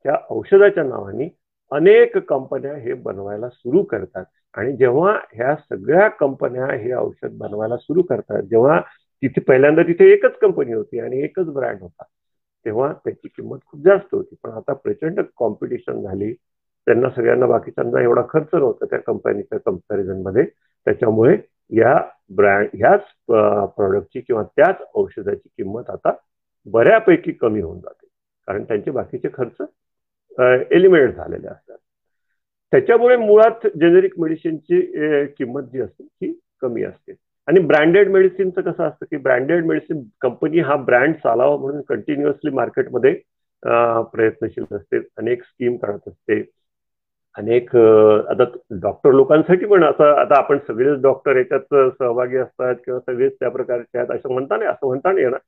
[0.04, 1.28] त्या औषधाच्या नावाने
[1.70, 4.24] अनेक कंपन्या हे बनवायला सुरू करतात.
[4.54, 8.80] आणि जेव्हा ह्या सगळ्या कंपन्या हे औषध बनवायला सुरू करतात जेव्हा
[9.22, 12.02] तिथे पहिल्यांदा तिथे एकच कंपनी होती आणि एकच ब्रँड होता
[12.64, 14.34] तेव्हा त्याची किंमत खूप जास्त होती.
[14.42, 16.32] पण आता प्रचंड कॉम्पिटिशन झाली.
[16.86, 20.44] त्यांना सगळ्यांना बाकीच्यांना एवढा खर्च नव्हता त्या कंपनीच्या कंपॅरिझनमध्ये.
[20.86, 21.36] त्याच्यामुळे
[21.70, 21.96] या
[22.36, 23.04] ब्रँड ह्याच
[23.76, 26.12] प्रॉडक्टची किंवा त्याच औषधाची किंमत आता
[26.66, 28.06] बऱ्यापैकी कमी होऊन जाते.
[28.46, 29.62] कारण त्यांचे बाकीचे खर्च
[30.38, 31.76] एलिमिनेट झालेल्या असतात.
[32.72, 34.80] त्याच्यामुळे मुळात जेनेरिक मेडिसिनची
[35.38, 37.12] किंमत जी असते ती कमी असते.
[37.48, 43.12] आणि ब्रँडेड मेडिसिनचं कसं असतं की ब्रँडेड मेडिसिन कंपनी हा ब्रँड चालावा म्हणून कंटिन्युअसली मार्केटमध्ये
[44.12, 44.98] प्रयत्नशील असते.
[45.18, 46.42] अनेक स्कीम काढत असते.
[47.36, 48.44] अनेक आता
[48.82, 53.98] डॉक्टर लोकांसाठी पण असं आता आपण सगळेच डॉक्टर याच्यात सहभागी असतात किंवा सगळेच त्या प्रकारचे
[53.98, 55.40] आहेत असं म्हणता नाही असं म्हणता नाही येणार.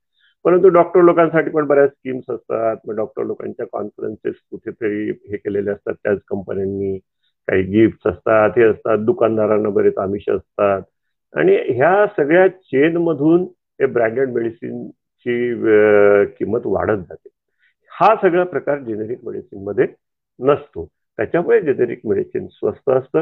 [0.45, 2.77] परंतु डॉक्टर लोकांसाठी पण बऱ्याच स्कीम्स असतात.
[2.87, 5.93] मग डॉक्टर लोकांच्या कॉन्फरन्सेस कुठेतरी हे केलेले असतात.
[6.03, 6.97] त्याच कंपन्यांनी
[7.47, 8.97] काही गिफ्ट असतात हे असतात.
[8.97, 10.81] दुकानदारांना बरेच आमिष असतात.
[11.33, 13.43] आणि ह्या सगळ्या चेन मधून
[13.81, 15.53] हे ब्रँडेड मेडिसिनची
[16.35, 17.29] किंमत वाढत जाते.
[17.91, 19.87] हा सगळा प्रकार जेनेरिक मेडिसिनमध्ये
[20.39, 20.87] नसतो.
[21.17, 23.21] त्याच्यामुळे जेनेरिक मेडिसिन स्वस्त असतं.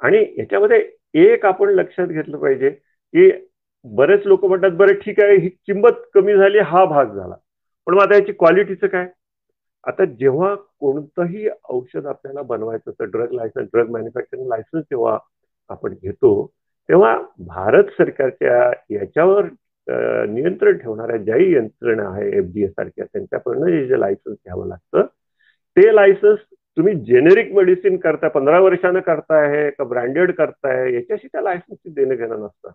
[0.00, 2.70] आणि याच्यामध्ये एक आपण लक्षात घेतलं पाहिजे
[3.14, 3.30] की
[3.84, 7.34] बरेच लोक म्हणतात बरं ठीक आहे ही किंमत कमी झाली हा भाग झाला.
[7.86, 9.06] पण मग आता याची क्वालिटीचं काय?
[9.86, 15.18] आता जेव्हा कोणतंही औषध आपल्याला बनवायचं असतं drug licence drug manufacturing licence जेव्हा
[15.68, 16.46] आपण घेतो
[16.88, 17.16] तेव्हा
[17.46, 19.44] भारत सरकारच्या याच्यावर
[20.28, 25.06] नियंत्रण ठेवणाऱ्या ज्याही यंत्रणा आहे एफ डी ए सारख्या त्यांच्याकडनं जे लायसन्स घ्यावं लागतं
[25.76, 26.38] ते लायसन्स
[26.76, 32.40] तुम्ही जेनेरिक मेडिसिन करताय पंधरा वर्षानं करताय का ब्रँडेड करताय याच्याशी त्या लायसन्सची देणं घेणं
[32.40, 32.70] नसतं.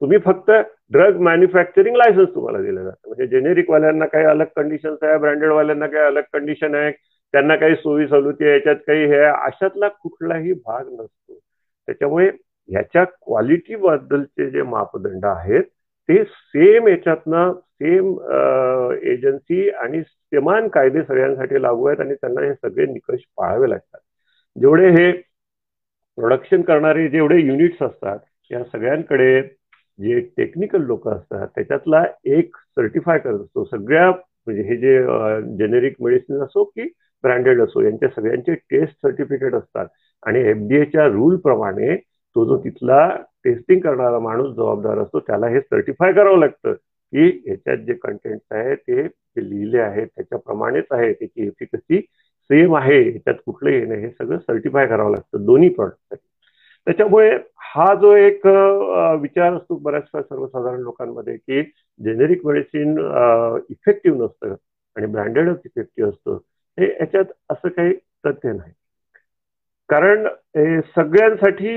[0.00, 0.50] तुम्ही फक्त
[0.92, 3.08] ड्रग मॅन्युफॅक्चरिंग लायसन्स तुम्हाला दिलं जातं.
[3.08, 6.90] म्हणजे जेनेरिक वाल्यांना काही अलग कंडिशन्स आहे ब्रँडेड वाल्यांना काही अलग कंडिशन आहे
[7.34, 11.38] त्यांना काही सोयी सवलती आहे याच्यात काही हे अशातला कुठलाही भाग नसतो.
[11.88, 12.30] त्याच्यामुळे
[12.68, 15.64] ह्याच्या क्वालिटी बद्दलचे जे मापदंड आहेत
[16.08, 18.12] ते सेम याच्यातनं सेम
[19.12, 24.00] एजन्सी आणि समान कायदे सगळ्यांसाठी लागू आहेत आणि त्यांना हे सगळे निकष पाळावे लागतात.
[24.56, 25.10] जेवढे हे
[26.18, 28.18] प्रोडक्शन करणारे जेवढे युनिट्स असतात
[28.50, 29.40] या सगळ्यांकडे
[30.00, 33.64] जे टेक्निकल लोक असतात त्याच्यातला एक सर्टिफाय करत असतो.
[33.64, 34.98] सगळ्या म्हणजे हे जे
[35.58, 36.88] जेनेरिक मेडिसिन असो की
[37.24, 39.86] ब्रँडेड असो यांच्या सगळ्यांचे टेस्ट सर्टिफिकेट असतात.
[40.22, 41.96] आणि एफडीएच्या रूल प्रमाणे
[42.36, 43.08] तो जो तिथला
[43.44, 48.74] टेस्टिंग करणारा माणूस जबाबदार असतो त्याला हे सर्टिफाय करावं लागतं की ह्याच्यात जे कंटेंट आहे
[48.74, 49.02] ते
[49.48, 52.00] लिहिले आहेत त्याच्याप्रमाणेच आहे त्याची एफिकसी
[52.50, 55.44] सेम आहे ह्याच्यात कुठलं येणं हे सगळं सर्टिफाय करावं लागतं.
[55.46, 56.26] दोन्ही प्रॉडक्टसाठी
[56.86, 57.30] त्याच्यामुळे
[57.74, 58.46] हा जो एक
[59.20, 61.62] विचार असतो बऱ्याचशा सर्वसाधारण लोकांमध्ये की
[62.00, 62.98] जेनेरिक मेडिसिन
[63.70, 64.54] इफेक्टिव्ह नसतं
[64.96, 66.38] आणि ब्रँडेडच इफेक्टिव्ह असतं
[66.78, 67.92] हे याच्यात असं काही
[68.26, 68.72] तथ्य नाही.
[69.88, 70.26] कारण
[70.96, 71.74] सगळ्यांसाठी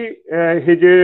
[0.66, 0.96] हे जे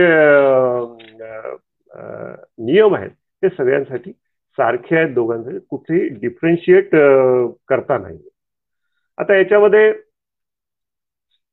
[2.58, 3.10] नियम आहेत
[3.42, 4.12] ते सगळ्यांसाठी
[4.58, 6.90] सारखे आहेत दोघांसाठी कुठेही डिफरन्शिएट
[7.68, 8.18] करता नाही
[9.18, 9.92] आता याच्यामध्ये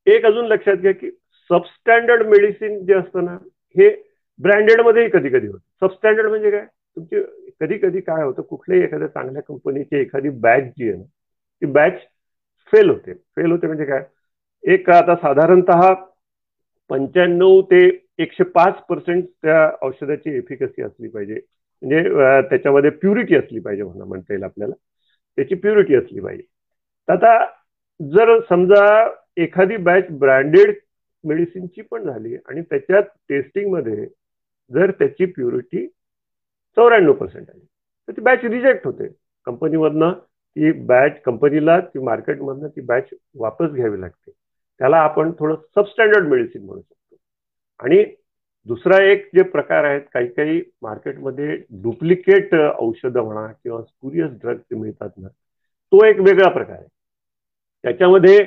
[0.08, 1.10] एक अजून लक्षात घ्या की
[1.50, 3.38] सबस्टँडर्ड मेडिसिन जे असतं ना
[3.76, 3.90] हे
[4.40, 5.60] ब्रँडेडमध्येही कधी कधी होतं.
[5.82, 6.66] सबस्टँडर्ड म्हणजे काय?
[6.98, 7.22] तुमची
[7.62, 11.04] कधी कधी काय होतं कुठल्याही एखाद्या चांगल्या कंपनीची एखादी बॅच जी आहे ना
[11.62, 12.00] ती बॅच
[12.74, 13.14] फेल होते.
[13.14, 14.04] फेल होते म्हणजे काय?
[14.64, 15.72] एक आता साधारणत
[16.90, 17.80] पंच्याण्णव ते
[18.20, 21.40] एकशे पाच पर्सेंट त्या औषधाची एफिकसी असली पाहिजे.
[21.82, 22.04] म्हणजे
[22.50, 24.74] त्याच्यामध्ये प्युरिटी असली पाहिजे म्हणा म्हणता येईल आपल्याला.
[25.38, 26.44] त्याची प्युरिटी असली पाहिजे.
[27.08, 27.38] आता
[28.00, 28.84] जर समजा
[29.38, 30.74] एखादी बॅच ब्रँडेड
[31.28, 34.08] मेडिसिनची पण झाली आणि त्याच्यात टेस्टिंगमध्ये
[34.72, 35.88] जर त्याची प्युरिटी
[36.76, 37.66] चौऱ्याण्णव पर्सेंट आली
[38.08, 39.08] तर ती बॅच रिजेक्ट होते.
[39.46, 40.12] कंपनीमधनं
[40.56, 44.32] ती बॅच कंपनीला ती मार्केटमधनं ती बॅच वापस घ्यावी लागते.
[44.80, 47.16] त्याला आपण थोडं सबस्टँडर्ड मेडिसिन म्हणू शकतो.
[47.80, 48.04] आणि
[48.66, 55.10] दुसरा एक जे प्रकार आहेत काही काही मार्केटमध्ये डुप्लिकेट औषधं म्हणा किंवा स्पुरियस ड्रग्स मिळतात
[55.18, 56.88] ना तो एक वेगळा प्रकार आहे.
[57.84, 58.38] त्याच्यामध्ये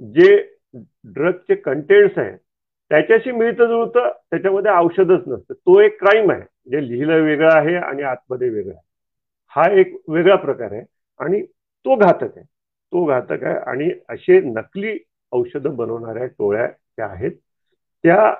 [0.00, 0.57] जे
[1.14, 2.36] ड्रगचे कंटेंट्स आहे
[2.90, 5.54] त्याच्याशी मिळतं जुळतं त्याच्यामध्ये औषधच नसतं.
[5.54, 8.82] तो एक क्राईम आहे जे लिहिलं वेगळं आहे आणि आतमध्ये वेगळं आहे.
[9.56, 10.82] हा एक वेगळा प्रकार आहे
[11.20, 12.44] आणि तो घातक आहे.
[12.92, 14.98] तो घातक आहे आणि असे नकली
[15.32, 17.32] औषधं बनवणाऱ्या टोळ्या ज्या आहेत
[18.04, 18.32] त्या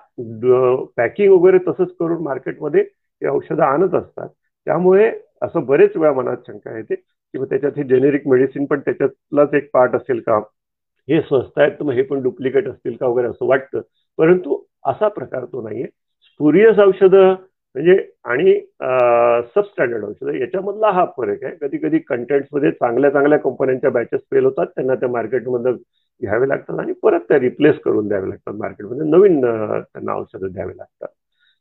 [0.96, 4.28] पॅकिंग वगैरे तसंच करून मार्केटमध्ये ते औषधं आणत असतात.
[4.66, 5.10] त्यामुळे
[5.42, 9.94] असं बरेच वेळा मनात शंका येते की त्याच्यात हे जेनेरिक मेडिसिन पण त्याच्यातलाच एक पार्ट
[9.96, 10.40] असेल का
[11.08, 13.80] हे स्वस्त आहेत तर मग हे पण डुप्लिकेट असतील का वगैरे असं वाटतं.
[14.18, 15.86] परंतु असा प्रकार तो नाहीये.
[16.24, 17.34] स्पुरियस औषधं
[17.74, 17.94] म्हणजे
[18.24, 18.54] आणि
[19.54, 21.54] सबस्टँडर्ड औषधं याच्यामधला हा फरक आहे.
[21.60, 25.76] कधी कधी कंटेंट्समध्ये चांगल्या चांगल्या कंपन्यांच्या बॅचेस फेल होतात त्यांना त्या मार्केटमधनं
[26.22, 31.08] घ्यावे लागतात आणि परत त्या रिप्लेस करून द्यावे लागतात मार्केटमध्ये नवीन त्यांना औषधं द्यावे लागतात.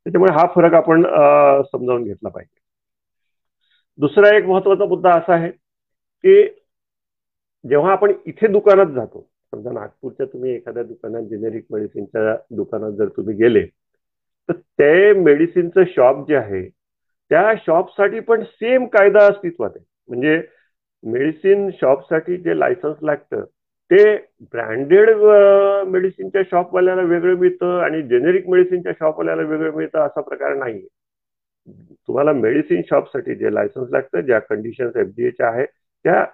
[0.06, 1.04] त्याच्यामुळे हा फरक आपण
[1.72, 2.60] समजावून घेतला पाहिजे.
[4.00, 6.44] दुसरा एक महत्त्वाचा मुद्दा असा आहे की
[7.66, 13.36] जेव्हा आपण इथे दुकानात जातो समजा नागपूरच्या तुम्ही एखाद्या दुकानात जेनेरिक मेडिसिनच्या दुकानात जर तुम्ही
[13.36, 13.66] गेले
[14.50, 16.68] तर ते मेडिसिनचं शॉप जे आहे
[17.32, 19.84] त्या शॉपसाठी पण सेम कायदा अस्तित्वात आहे.
[20.10, 20.42] म्हणजे
[21.04, 23.44] मेडिसिन शॉपसाठी जे लायसन्स लागतं
[23.92, 24.16] ते
[24.54, 25.10] ब्रँडेड
[25.88, 30.86] मेडिसिनच्या शॉपवाल्याला वेगळं मिळतं आणि जेनेरिक मेडिसिनच्या शॉपवाल्याला वेगळं मिळतं असा प्रकार नाही
[31.68, 36.26] तुम्हाला मेडिसिन शॉपसाठी जे लायसन्स लागतं ज्या कंडिशन्स एफडीएच्या आहे त्या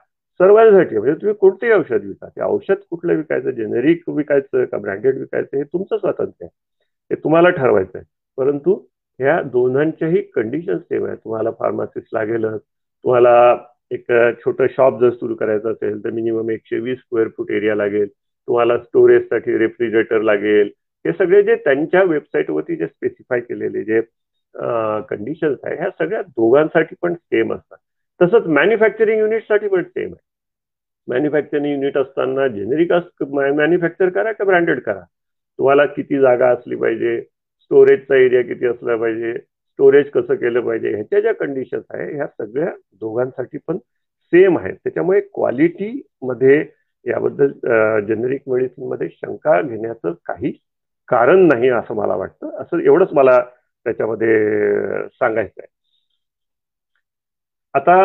[0.43, 2.27] सर्वांसाठी म्हणजे तुम्ही कोणतेही औषध विका.
[2.27, 6.49] ते औषध कुठलं विकायचं जेनेरिक विकायचं का ब्रँडेड विकायचं हे तुमचं स्वातंत्र्य आहे.
[7.09, 8.05] ते तुम्हाला ठरवायचं आहे.
[8.37, 8.73] परंतु
[9.19, 12.59] ह्या दोघांच्याही कंडिशन सेम आहे तुम्हाला फार्मासिस्ट लागेलच.
[12.59, 13.33] तुम्हाला
[13.91, 14.11] एक
[14.45, 18.07] छोटं शॉप जर सुरू करायचं असेल तर मिनिमम एकशे वीस स्क्वेअर फूट एरिया लागेल.
[18.47, 20.69] तुम्हाला स्टोरेजसाठी रेफ्रिजरेटर लागेल.
[21.05, 24.01] हे सगळे जे त्यांच्या वेबसाईटवरती जे स्पेसिफाय केलेले जे
[25.09, 27.77] कंडिशन्स आहे ह्या सगळ्या दोघांसाठी पण सेम असतात.
[28.21, 30.32] तसंच मॅन्युफॅक्चरिंग युनिटसाठी पण सेम आहे.
[31.07, 32.91] मॅन्युफॅक्चरिंग युनिट असताना जेनेरिक
[33.33, 35.01] मॅन्युफॅक्चर करा का ब्रँडेड करा?
[35.59, 37.19] तुम्हाला किती जागा असली पाहिजे?
[37.61, 39.33] स्टोरेजचा एरिया किती असला पाहिजे?
[39.37, 40.93] स्टोरेज कसं केलं पाहिजे?
[40.95, 44.75] ह्याच्या ज्या कंडिशन्स आहे ह्या सगळ्या दोघांसाठी पण सेम आहेत.
[44.83, 46.57] त्याच्यामुळे क्वालिटीमध्ये
[47.05, 47.51] याबद्दल
[48.07, 50.51] जेनेरिक मेडिसिनमध्ये शंका घेण्याचं काही
[51.09, 52.49] कारण नाही असं मला वाटतं.
[52.61, 53.39] असं एवढंच मला
[53.85, 54.37] त्याच्यामध्ये
[55.09, 55.71] सांगायचं आहे
[57.73, 57.95] आता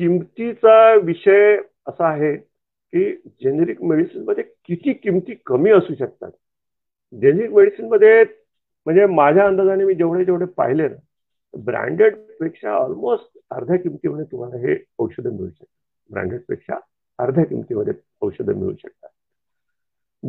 [0.00, 1.56] किमतीचा विषय
[1.88, 3.10] असा आहे की
[3.42, 6.30] जेनेरिक मेडिसिनमध्ये किती किमती कमी असू शकतात?
[7.12, 8.22] जेनेरिक मेडिसिनमध्ये
[8.86, 10.96] म्हणजे माझ्या अंदाजाने मी जेवढे जेवढे पाहिले ना
[11.54, 15.66] ब्रँडेडपेक्षा ऑलमोस्ट अर्ध्या किमतीमध्ये तुम्हाला हे औषधं मिळू शकतात.
[16.10, 16.78] ब्रँडेडपेक्षा
[17.18, 19.08] अर्ध्या किमतीमध्ये औषधं मिळू शकतात.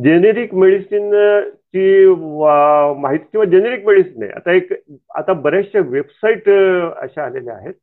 [0.04, 1.10] जेनेरिक मेडिसिन
[1.74, 2.06] ची
[3.02, 4.72] माहिती किंवा जेनेरिक मेडिसिन आहे आता एक
[5.16, 7.74] आता बऱ्याचशा वेबसाईट अशा आलेल्या आहेत.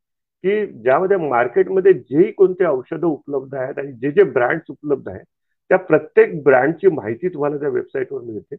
[0.44, 5.24] की ज्यामध्ये मार्केटमध्ये जेही कोणते औषधं उपलब्ध आहेत आणि जे जे ब्रँड्स उपलब्ध आहेत
[5.70, 8.56] त्या प्रत्येक ब्रँडची माहिती तुम्हाला त्या वेबसाईटवर मिळते.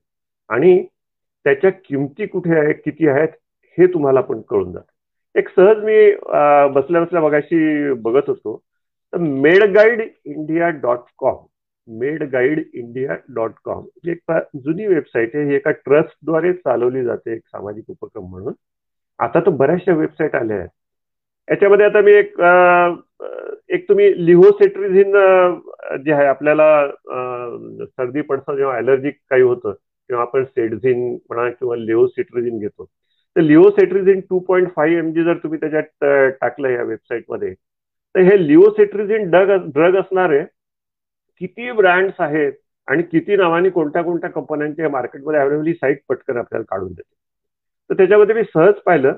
[0.50, 0.84] आणि
[1.46, 3.30] त्याच्या किमती कुठे आहेत किती आहेत
[3.78, 5.39] हे तुम्हाला पण कळून जातं.
[5.39, 6.12] एक सहज मी
[6.76, 8.56] बसल्या बसल्या बघाशी बघत होतो.
[9.13, 11.46] तर med guide India dot com
[11.88, 14.32] med guide India dot com ही एक
[14.63, 15.46] जुनी वेबसाईट आहे.
[15.46, 18.54] ही एका ट्रस्टद्वारे चालवली जाते एक सामाजिक उपक्रम म्हणून.
[19.20, 20.70] आता तर बऱ्याचशा वेबसाईट आल्या आहेत.
[21.50, 22.42] याच्यामध्ये आता मी एक
[23.70, 25.12] एक तुम्ही लिहोसेट्रिझिन
[26.06, 26.68] जे आहे आपल्याला
[27.86, 29.74] सर्दी पडसा जेव्हा ॲलर्जिक काही होतं
[30.10, 32.86] किंवा आपण सेडझिन म्हणा किंवा लिओसेट्रिझिन घेतो.
[33.36, 37.54] तर levocetirizine two point five M G जर तुम्ही त्याच्यात टाकलं या वेबसाईटमध्ये
[38.16, 40.44] तर हे लिओसेट्रिझिन ड्रग ड्रग असणारे
[41.42, 42.54] किती ब्रँड्स आहेत
[42.88, 47.14] आणि किती नावाने कोणत्या कोणत्या कंपन्यांच्या मार्केटमध्ये अवेलेबल साईट पटकन आपल्याला काढून देते.
[47.90, 49.16] तर त्याच्यामध्ये मी सहज पाहिलं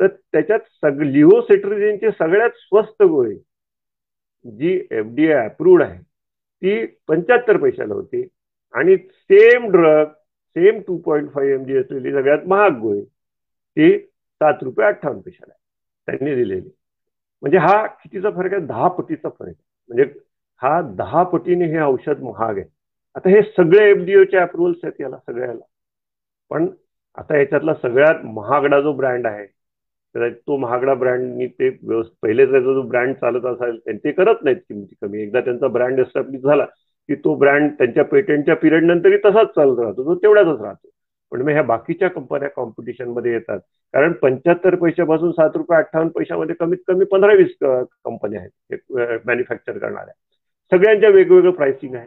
[0.00, 3.36] तर त्याच्यात सग लिओसेट्रिझिनची सगळ्यात स्वस्त गोळी
[4.44, 6.02] जी एफ डी आय अप्रूव्ड आहे
[6.62, 8.28] ती पंच्याहत्तर पैशाला होती.
[8.72, 10.08] आणि same drug
[10.56, 13.04] same two point five M G असलेली सगळ्यात महाग गोळी
[13.76, 15.60] ती सात रुपये अठ्ठावन्न पैशाला आहे.
[16.06, 16.70] त्यांनी दिलेली.
[17.42, 18.66] म्हणजे हा कितीचा फरक आहे?
[18.66, 19.62] दहा पटीचा फरक आहे.
[19.88, 20.04] म्हणजे
[20.62, 22.66] हा दहा पटीने हे औषध महाग आहे.
[23.14, 25.64] आता हे सगळे एफडीओचे अप्रुव्हल्स आहेत याला सगळ्याला.
[26.50, 26.68] पण
[27.14, 29.46] आता याच्यातला सगळ्यात महागडा जो ब्रँड आहे
[30.14, 35.22] तो महागडा ब्रँडनी ते पहिले त्याचा जो ब्रँड चालत असेल ते करत नाहीत किमती कमी.
[35.22, 40.04] एकदा त्यांचा ब्रँड एस्टॅब्लिश झाला की तो ब्रँड त्यांच्या पेटेंटच्या पिरियड नंतरही तसाच चालत राहतो
[40.04, 40.88] तो तेवढ्याच राहतो.
[41.32, 43.58] पण मग ह्या बाकीच्या कंपन्या कॉम्पिटिशनमध्ये येतात.
[43.94, 50.14] कारण पंच्याहत्तर पैशापासून सात रुपये अठ्ठावन्न पैशामध्ये कमीत कमी पंधरा वीस कंपन्या आहेत मॅन्युफॅक्चर करणाऱ्या.
[50.72, 52.06] सगळ्यांच्या वेगवेगळं प्राइसिंग आहे.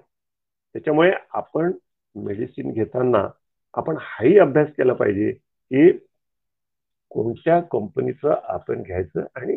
[0.76, 1.72] त्याच्यामुळे आपण
[2.16, 3.28] मेडिसिन घेताना
[3.74, 5.92] आपण हाही अभ्यास केला पाहिजे की
[7.14, 9.56] कोणत्या कंपनीचं आपण घ्यायचं आणि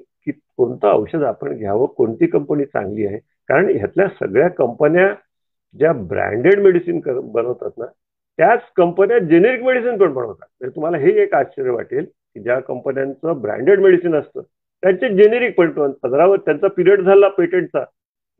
[0.56, 3.18] कोणतं औषध आपण घ्यावं कोणती कंपनी चांगली आहे?
[3.48, 5.12] कारण ह्यातल्या सगळ्या कंपन्या
[5.76, 7.00] ज्या ब्रँडेड मेडिसिन
[7.32, 7.86] बनवतात ना
[8.38, 10.46] त्याच कंपन्या जेनेरिक मेडिसिन पण बनवतात.
[10.60, 14.42] म्हणजे तुम्हाला हे एक आश्चर्य वाटेल की ज्या कंपन्यांचं ब्रँडेड मेडिसिन असतं
[14.82, 17.84] त्यांचे जेनेरिक पण पंधरावर त्यांचा पिरियड झाला पेटंटचा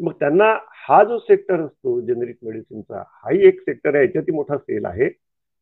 [0.00, 0.52] मग त्यांना
[0.88, 5.08] हा जो सेक्टर असतो जेनेरिक मेडिसिनचा हाही एक सेक्टर आहे याच्यातही मोठा सेल आहे.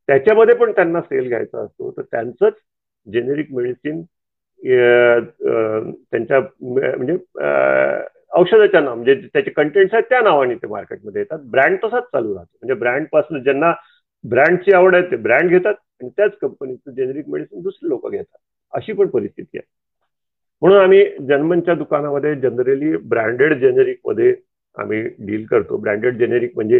[0.08, 2.54] त्याच्यामध्ये पण त्यांना सेल घ्यायचा असतो तर त्यांचंच
[3.06, 4.02] जेनेरिक मेडिसिन
[6.10, 7.16] त्यांच्या म्हणजे
[8.38, 11.38] औषधाच्या नाव म्हणजे त्याचे कंटेंट्स आहेत त्या नावाने ते मार्केटमध्ये येतात.
[11.50, 12.56] ब्रँड तसाच चालू राहतो.
[12.62, 13.72] म्हणजे ब्रँडपासून ज्यांना
[14.24, 18.38] ब्रँडची आवड आहे ते ब्रँड घेतात आणि त्याच कंपनीचं जेनेरिक मेडिसिन दुसरे लोक घेतात.
[18.72, 19.66] अशी पण परिस्थिती आहे.
[20.62, 24.34] म्हणून आम्ही जन्मनच्या दुकानामध्ये जनरली ब्रँडेड जेनेरिकमध्ये
[24.76, 25.76] आम्ही डील करतो.
[25.76, 26.78] ब्रँडेड जेनेरिक म्हणजे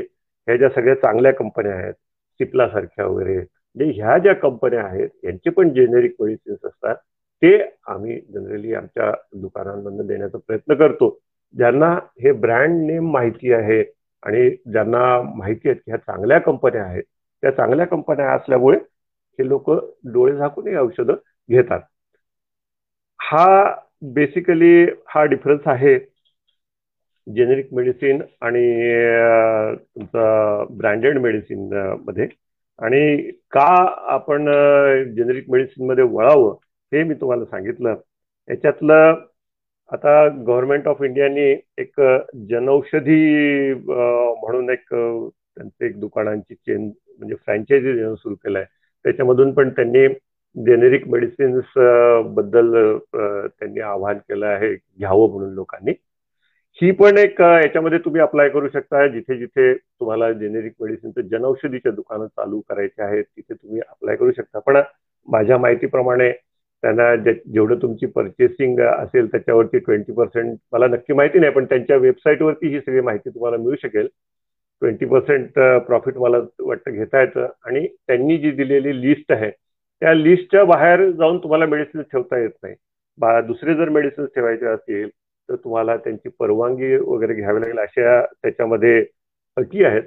[0.48, 1.94] ह्या ज्या सगळ्या चांगल्या कंपन्या आहेत
[2.40, 3.38] सिप्लासारख्या वगैरे
[3.76, 6.96] म्हणजे ह्या ज्या कंपन्या आहेत यांचे पण जेनेरिक मेडिसिन्स असतात.
[7.42, 7.56] ते
[7.86, 9.10] आम्ही जनरली आमच्या
[9.40, 11.18] दुकानांमधून देण्याचा प्रयत्न करतो.
[11.54, 11.90] ज्यांना
[12.22, 13.80] हे ब्रँड नेम माहिती आहे
[14.22, 15.00] आणि ज्यांना
[15.36, 17.02] माहिती आहेत की ह्या चांगल्या कंपन्या आहेत
[17.42, 18.78] त्या चांगल्या कंपन्या असल्यामुळे
[19.38, 19.70] हे लोक
[20.12, 21.14] डोळे झाकून हे औषधं
[21.48, 21.80] घेतात.
[23.20, 23.74] हा
[24.14, 25.98] बेसिकली हा डिफरन्स आहे.
[27.26, 28.64] जेनेरिक मेडिसिन आणि
[29.96, 32.28] तुमचा ब्रँडेड मेडिसिनमध्ये.
[32.78, 33.66] आणि का
[34.14, 34.46] आपण
[35.16, 36.54] जेनेरिक मेडिसिनमध्ये वळावं
[36.92, 37.94] हे मी तुम्हाला सांगितलं.
[38.48, 39.14] याच्यातलं
[39.92, 42.00] आता गव्हर्नमेंट ऑफ इंडियानी एक
[42.50, 46.86] जनौषधी म्हणून एक त्यांचे एक दुकानांची चेन
[47.18, 48.66] म्हणजे फ्रँचायझी देणं सुरू केलं आहे
[49.04, 50.06] त्याच्यामधून पण त्यांनी
[50.56, 52.72] जेनेरिक मेडिसिन्सबद्दल
[53.14, 55.92] त्यांनी आवाहन केलं आहे घ्यावं म्हणून लोकांनी.
[56.78, 62.26] ही पण एक याच्यामध्ये तुम्ही अप्लाय करू शकता जिथे जिथे तुम्हाला जेनेरिक मेडिसिनचं जनौषधीच्या दुकानं
[62.26, 64.58] चालू करायचे आहेत तिथे तुम्ही अप्लाय करू शकता.
[64.58, 64.80] पण
[65.28, 66.30] माझ्या माहितीप्रमाणे
[66.82, 72.68] त्यांना जेवढं तुमची परचेसिंग असेल त्याच्यावरती ट्वेंटी पर्सेंट मला नक्की माहिती नाही पण त्यांच्या वेबसाईटवरती
[72.68, 74.08] ही सगळी माहिती तुम्हाला मिळू शकेल.
[74.82, 77.46] ट्वेंटी पर्सेंट प्रॉफिट मला वाटतं घेता येतं.
[77.66, 82.74] आणि त्यांनी जी दिलेली लिस्ट आहे त्या लिस्टच्या बाहेर जाऊन तुम्हाला मेडिसिन ठेवता येत नाही.
[83.18, 85.08] बा दुसरे जर मेडिसिन ठेवायचे असतील
[85.48, 89.04] तर तुम्हाला त्यांची परवानगी वगैरे घ्यावी लागेल अशा त्याच्यामध्ये
[89.56, 90.02] अटी आहेत.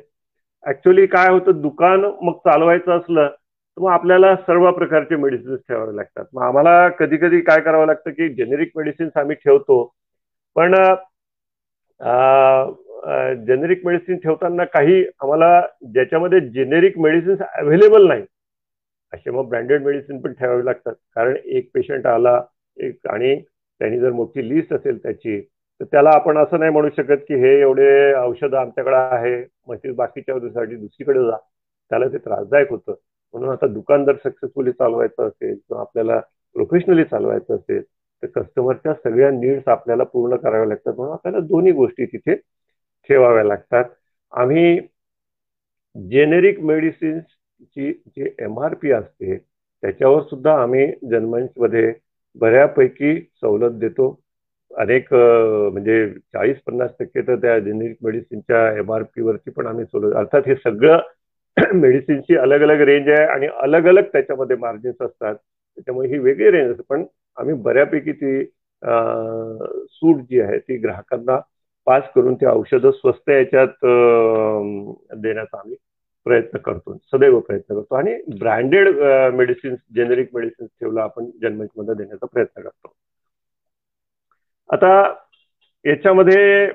[0.66, 6.26] ऍक्च्युली काय होतं दुकान मग चालवायचं असलं तर मग आपल्याला सर्व प्रकारचे मेडिसिन्स ठेवावे लागतात.
[6.34, 9.84] मग आम्हाला कधी कधी काय करावं लागतं की जेनेरिक मेडिसिन्स आम्ही ठेवतो.
[10.56, 10.76] पण
[13.46, 15.62] जेनेरिक मेडिसिन ठेवताना काही आम्हाला
[15.94, 18.24] ज्याच्यामध्ये जेनेरिक मेडिसिन्स अवेलेबल नाही
[19.14, 20.94] असे मग ब्रँडेड मेडिसिन पण ठेवावे लागतात.
[21.16, 22.42] कारण एक पेशंट आला
[22.78, 23.36] एक आणि
[23.82, 25.40] त्यांनी जर मोठी लिस्ट असेल त्याची
[25.82, 29.36] तर त्याला आपण असं नाही म्हणू शकत की हे एवढे औषधं आमच्याकडे आहे
[29.68, 31.38] म्हणजे बाकीच्या साठी दुसरीकडे जा.
[31.92, 32.96] त्याला ते त्रासदायक होतं.
[33.34, 36.20] म्हणून आता दुकान जर सक्सेसफुली चालवायचं असेल किंवा आपल्याला
[36.56, 37.82] प्रोफेशनली चालवायचं असेल
[38.24, 40.94] तर कस्टमरच्या सगळ्या नीड्स आपल्याला पूर्ण कराव्या लागतात.
[40.96, 42.36] म्हणून आपल्याला दोन्ही गोष्टी तिथे
[43.10, 43.86] ठेवाव्या लागतात.
[44.34, 44.80] आम्ही
[45.96, 50.86] जेनेरिक मेडिसिन्सची जी एम आर पी असते त्याच्यावर सुद्धा आम्ही
[51.58, 51.94] मध्ये
[52.42, 54.10] बऱ्यापैकी सवलत देतो.
[54.72, 59.86] अनेक म्हणजे चाळीस पन्नास टक्के तर त्या जेनेरिक मेडिसिनच्या एम आर पी वरती पण आम्ही
[59.86, 61.00] सवलत अर्थात हे सगळं
[61.74, 65.36] मेडिसिनची अलग अलग रेंज आहे आणि अलग अलग त्याच्यामध्ये मार्जिन्स असतात.
[65.78, 66.84] त्याच्यामुळे ही वेगळी रेंज असते.
[66.90, 67.06] पण
[67.38, 68.44] आम्ही बऱ्यापैकी ती
[69.90, 71.40] सूट जी आहे ती ग्राहकांना
[71.88, 73.86] पास करून ती औषधं स्वस्त याच्यात
[75.18, 75.76] देण्याचा आम्ही
[76.28, 77.96] प्रयत्न करतो सदैव प्रयत्न करतो.
[77.96, 78.88] आणि ब्रँडेड
[79.36, 82.94] मेडिसिन जेनेरिक मेडिसिन ठेवला आपण मध्ये देण्याचा प्रयत्न करतो.
[84.70, 84.92] आता
[85.86, 86.68] याच्यामध्ये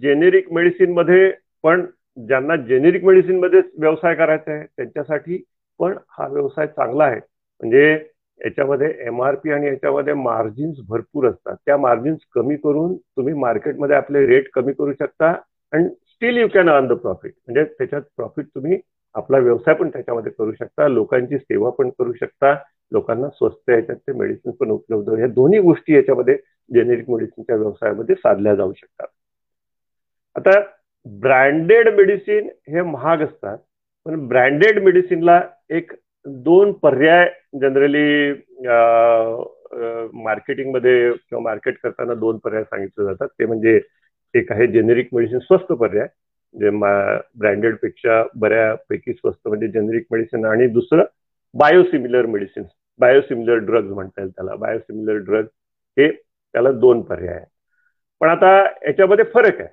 [0.00, 1.30] जेनेरिक मेडिसिनमध्ये
[1.64, 1.84] पण
[2.28, 5.42] ज्यांना जेनेरिक मेडिसिनमध्ये व्यवसाय करायचा आहे त्यांच्यासाठी
[5.80, 7.20] पण हा व्यवसाय चांगला आहे.
[7.60, 7.92] म्हणजे
[8.40, 11.56] याच्यामध्ये एम आर पी आणि याच्यामध्ये मार्जिन्स भरपूर असतात.
[11.66, 15.30] त्या मार्जिन्स कमी करून तुम्ही मार्केटमध्ये आपले रेट कमी करू शकता
[15.72, 15.88] आणि
[16.22, 18.78] still you can earn the profit म्हणजे त्याच्यात प्रॉफिट तुम्ही
[19.14, 22.52] आपला व्यवसाय पण त्याच्यामध्ये करू शकता लोकांची सेवा पण करू शकता
[22.92, 26.36] लोकांना स्वस्त याच्यात ते मेडिसिन पण उपलब्ध या दोन्ही गोष्टी याच्यामध्ये
[26.70, 29.06] जेनेरिक मेडिसिनच्या व्यवसायामध्ये साधल्या जाऊ शकतात.
[30.36, 30.60] आता
[31.06, 33.58] ब्रँडेड मेडिसिन हे महाग असतात
[34.06, 35.40] पण ब्रँडेड मेडिसिनला
[35.70, 35.92] एक
[36.26, 37.28] दोन पर्याय
[37.60, 38.32] जनरली
[40.24, 43.28] मार्केटिंगमध्ये किंवा मार्केट करताना दोन पर्याय सांगितले जातात.
[43.28, 43.80] ते म्हणजे
[44.34, 46.06] एक आहे जेनेरिक मेडिसिन स्वस्त पर्याय
[46.54, 46.70] जे
[47.40, 51.04] ब्रँडेडपेक्षा बऱ्यापैकी स्वस्त म्हणजे जेनेरिक मेडिसिन आणि दुसरं
[51.54, 52.64] बायोसिमिलर मेडिसिन
[53.00, 54.54] बायोसिमिलर ड्रग्ज म्हणता येईल त्याला.
[54.54, 55.44] बायोसिमिलर ड्रग
[55.96, 57.46] हे त्याला दोन पर्याय आहेत.
[58.20, 58.50] पण आता
[58.86, 59.68] याच्यामध्ये फरक आहे.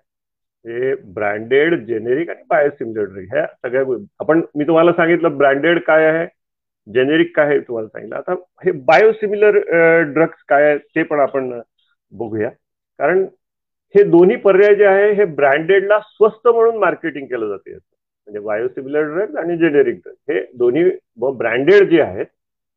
[0.65, 6.25] हे ब्रँडेड जेनेरिक आणि बायोसिमिलर ड्रग ह्या सगळ्या आपण मी तुम्हाला सांगितलं ब्रँडेड काय आहे
[6.87, 8.15] जेनेरिक काय आहे तुम्हाला सांगितलं.
[8.15, 8.33] आता
[8.65, 9.57] हे बायोसिमिलर
[10.13, 11.51] ड्रग्स काय आहे ते पण आपण
[12.11, 12.49] बघूया.
[12.99, 13.25] कारण
[13.95, 17.73] हे दोन्ही पर्याय जे आहे हे ब्रँडेडला स्वस्त म्हणून मार्केटिंग केलं जाते.
[17.73, 20.83] म्हणजे बायोसिमिलर ड्रग्ज आणि जेनेरिक ड्रग हे दोन्ही
[21.37, 22.25] ब्रँडेड जे आहेत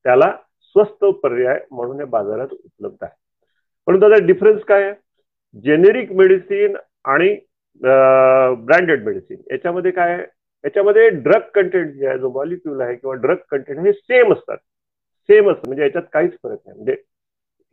[0.05, 0.31] त्याला
[0.77, 3.13] स्वस्त पर्याय म्हणून हे बाजारात उपलब्ध आहे.
[3.87, 4.93] परंतु त्याचा डिफरन्स काय आहे?
[5.65, 7.35] जेनेरिक मेडिसिन आणि
[7.83, 10.25] ब्रँडेड मेडिसिन याच्यामध्ये काय आहे?
[10.65, 14.57] याच्यामध्ये ड्रग कंटेंट जे आहे जो मॉलिक्युल आहे किंवा ड्रग कंटेंट हे सेम असतात.
[15.29, 16.77] सेम असतं म्हणजे याच्यात काहीच फरक नाही.
[16.77, 16.97] म्हणजे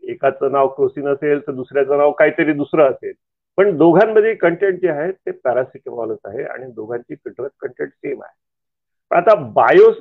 [0.03, 3.13] एकाचं नाव क्रोसिन असेल तर दुसऱ्याचं नाव काहीतरी दुसरं असेल.
[3.57, 8.35] पण दोघांमध्ये कंटेंट जे आहे ते पॅरासिटेमॉलच आहे आणि दोघांची ड्रग कंटेंट सेम आहे.
[9.11, 9.91] आता बायो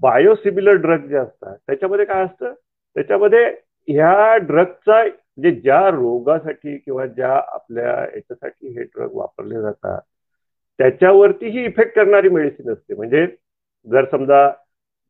[0.00, 2.52] बायोसिमिलर ड्रग जे असतात त्याच्यामध्ये काय असतं?
[2.96, 3.44] त्याच्यामध्ये
[3.88, 10.00] ह्या ड्रगचा म्हणजे ज्या रोगासाठी किंवा ज्या आपल्या याच्यासाठी हे ड्रग वापरले जातात
[10.78, 12.94] त्याच्यावरतीही इफेक्ट करणारी मेडिसिन असते.
[12.94, 13.26] म्हणजे
[13.86, 14.48] जर समजा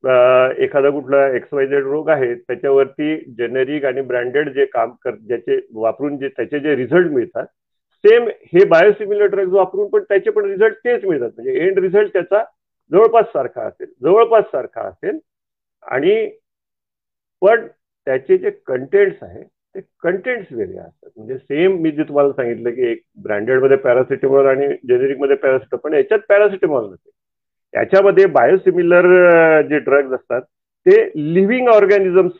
[0.05, 6.28] एखादा कुठला एक्सवायझेड रोग आहे त्याच्यावरती जेनेरिक आणि ब्रँडेड जे काम कर ज्याचे वापरून जे
[6.28, 7.46] त्याचे जे रिझल्ट मिळतात
[8.05, 11.30] सेम हे बायोसिमिलर ड्रग्ज वापरून पण त्याचे पण रिझल्ट तेच मिळतात.
[11.36, 12.42] म्हणजे एंड रिझल्ट त्याचा
[12.92, 15.18] जवळपास सारखा असेल जवळपास सारखा असेल.
[15.82, 16.30] आणि
[17.42, 17.66] पण
[18.07, 19.44] त्याचे जे कंटेंट्स आहेत
[19.74, 21.11] ते कंटेंट्स वेगळे असतात.
[21.16, 26.20] म्हणजे सेम मी जे तुम्हाला सांगितलं की एक ब्रँडेडमध्ये पॅरासिटेमॉल आणि जेनेरिकमध्ये पॅरासिटेमॉल पण याच्यात
[26.28, 27.11] पॅरासिटेमॉल नसेल.
[27.75, 29.07] याच्यामध्ये बायोसिमिलर
[29.68, 30.43] जे ड्रग्ज असतात
[30.87, 30.97] ते
[31.35, 32.39] लिव्हिंग ऑर्गॅनिझम्स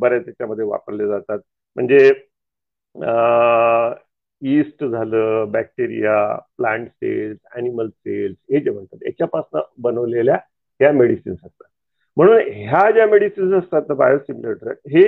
[0.00, 1.38] बऱ्याच याच्यामध्ये वापरले जातात.
[1.76, 2.08] म्हणजे
[4.42, 6.16] ईस्ट झालं bacteria
[6.56, 10.36] plant cells animal cells हे जे म्हणतात याच्यापासून बनवलेल्या
[10.80, 11.66] ह्या मेडिसिन्स असतात.
[12.16, 15.02] म्हणून ह्या ज्या मेडिसिन्स असतात बायोसिमिलर ड्रग हे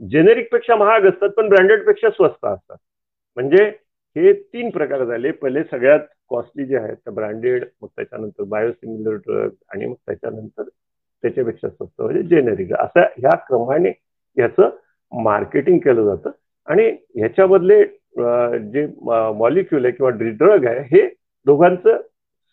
[0.00, 2.76] जेनेरिकपेक्षा महाग असतात पण ब्रँडेडपेक्षा स्वस्त असतात.
[3.36, 3.70] म्हणजे
[4.16, 5.30] हे तीन प्रकार झाले.
[5.32, 6.00] पहिले सगळ्यात
[6.30, 10.62] कॉस्टली जे आहेत ब्रँडेड मग त्याच्यानंतर बायोसिमिलर ड्रग आणि मग त्याच्यानंतर
[11.22, 13.92] त्याच्यापेक्षा स्वस्त म्हणजे जेनेरिक असं ह्या क्रमाने
[14.36, 14.70] याचं
[15.12, 16.30] मार्केटिंग केलं जातं.
[16.68, 17.84] आणि ह्याच्यामधले
[18.72, 18.86] जे
[19.38, 21.06] मॉलिक्युल आहे किंवा ड्रग आहे हे
[21.46, 22.00] दोघांचं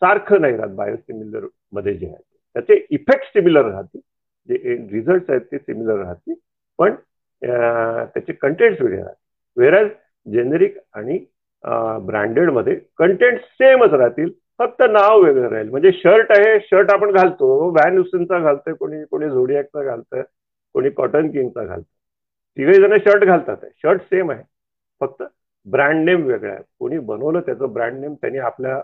[0.01, 0.69] सारखं नाही राहत.
[0.75, 2.21] बायोसिमिलरमध्ये जे आहे
[2.55, 4.01] त्याचे इफेक्ट सिमिलर राहतील.
[4.49, 6.33] जे रिझल्ट आहेत ते सिमिलर राहतील.
[6.79, 6.95] पण
[7.41, 9.61] त्याचे कंटेंट्स वेगळे राहतील.
[9.61, 9.87] वेरॅज
[10.25, 11.17] जेनेरिक आणि
[12.05, 14.29] ब्रँडेडमध्ये कंटेंट सेमच राहतील.
[14.59, 15.69] फक्त नाव वेगळं राहील.
[15.69, 17.69] म्हणजे शर्ट आहे शर्ट आपण घालतो.
[17.71, 20.21] व्हॅन हुसेनचा घालतोय कोणी कोणी झोडियाकचा घालतोय
[20.73, 21.97] कोणी कॉटन किंगचा घालतोय.
[22.57, 24.43] तिघही जण शर्ट घालतात शर्ट सेम आहे.
[25.01, 25.23] फक्त
[25.65, 26.63] ब्रँड नेम वेगळं आहे.
[26.79, 28.77] कोणी बनवलं त्याचं ब्रँड नेम त्यांनी आपल्या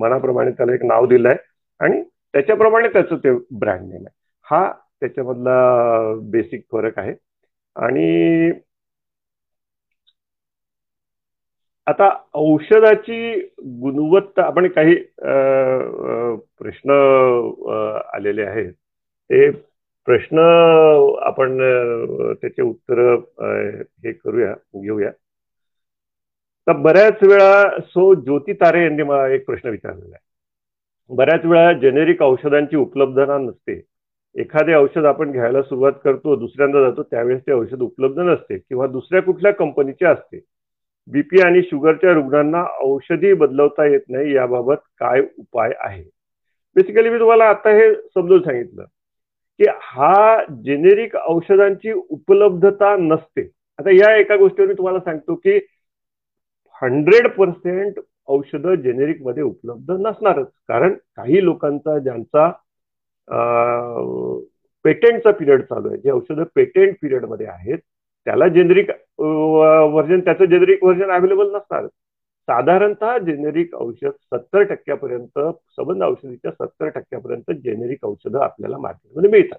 [0.00, 1.36] मनाप्रमाणे त्याला एक नाव दिलंय
[1.80, 2.02] आणि
[2.32, 4.14] त्याच्याप्रमाणे त्याचं ते ब्रँड नेम आहे.
[4.42, 5.54] हा त्याच्यामधला
[6.22, 7.14] बेसिक फरक आहे.
[7.76, 8.50] आणि
[11.90, 12.08] आता
[12.40, 13.34] औषधाची
[13.82, 14.94] गुणवत्ता आपण काही
[16.58, 16.90] प्रश्न
[18.14, 18.72] आलेले आहेत.
[18.72, 19.50] ते
[20.08, 20.38] प्रश्न
[21.26, 21.56] आपण
[22.40, 23.00] त्याचे उत्तर
[24.04, 25.10] हे करूया घेऊया.
[26.66, 30.24] तर बऱ्याच वेळा सो ज्योती तारे यांनी मला एक प्रश्न विचारलेला आहे.
[31.16, 33.80] बऱ्याच वेळा जेनेरिक औषधांची उपलब्धता नसते.
[34.34, 39.22] एखादे औषध आपण घ्यायला सुरुवात करतो दुसऱ्यांदा जातो त्यावेळेस ते औषध उपलब्ध नसते किंवा दुसऱ्या
[39.22, 40.40] कुठल्या कंपनीचे असते.
[41.08, 46.02] बीपी आणि शुगरच्या रुग्णांना औषधी बदलवता येत नाही याबाबत काय उपाय आहे?
[46.76, 48.84] बेसिकली मी तुम्हाला आता हे समजून सांगितलं
[49.60, 53.48] की हा जेनेरिक औषधांची उपलब्धता नसते.
[53.78, 55.58] आता या एका गोष्टीवर मी तुम्हाला सांगतो की
[56.82, 60.46] हंड्रेड पर्सेंट औषधं जेनेरिकमध्ये उपलब्ध नसणारच.
[60.68, 62.50] कारण काही लोकांचा ज्यांचा
[64.84, 67.78] पेटेंटचा पिरियड चालू आहे जे औषधं पेटेंट पिरियडमध्ये आहेत
[68.30, 71.86] त्याला जेनेरिक व्हर्जन त्याचं जेनेरिक व्हर्जन अवेलेबल नसणार.
[72.48, 75.38] साधारणतः जेनेरिक औषध सत्तर टक्क्यापर्यंत
[75.76, 79.58] सबंध औषधीच्या सत्तर टक्क्यापर्यंत जेनेरिक औषधं आपल्याला मार्केटमध्ये मिळतात.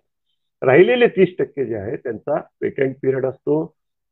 [0.62, 3.66] राहिलेले तीस टक्के जे आहे त्यांचा पेटेंट पिरियड असतो.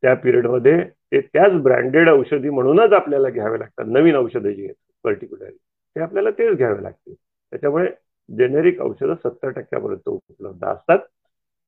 [0.04, 0.80] त्या पिरियडमध्ये
[1.12, 3.86] ते त्याच ब्रँडेड औषधी म्हणूनच आपल्याला घ्यावे लागतात.
[3.88, 5.58] नवीन औषधं जी आहेत पर्टिक्युलरली
[5.96, 7.90] ते आपल्याला तेच घ्यावे लागते त्याच्यामुळे
[8.30, 11.00] जेनेरिक औषधं सत्तर टक्क्यापर्यंत उपलब्ध असतात.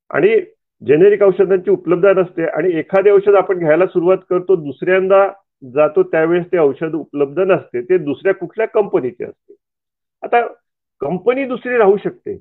[0.09, 0.39] आणि
[0.81, 5.27] जेनेरिक औषधांची उपलब्धता नसते आणि एखादे औषध आपण घ्यायला सुरुवात करतो दुसऱ्यांदा
[5.73, 9.53] जातो त्यावेळेस ते औषध उपलब्ध नसते ते दुसऱ्या कुठल्या कंपनीचे असते.
[10.23, 10.41] आता
[11.01, 12.37] कंपनी दुसरी राहू शकते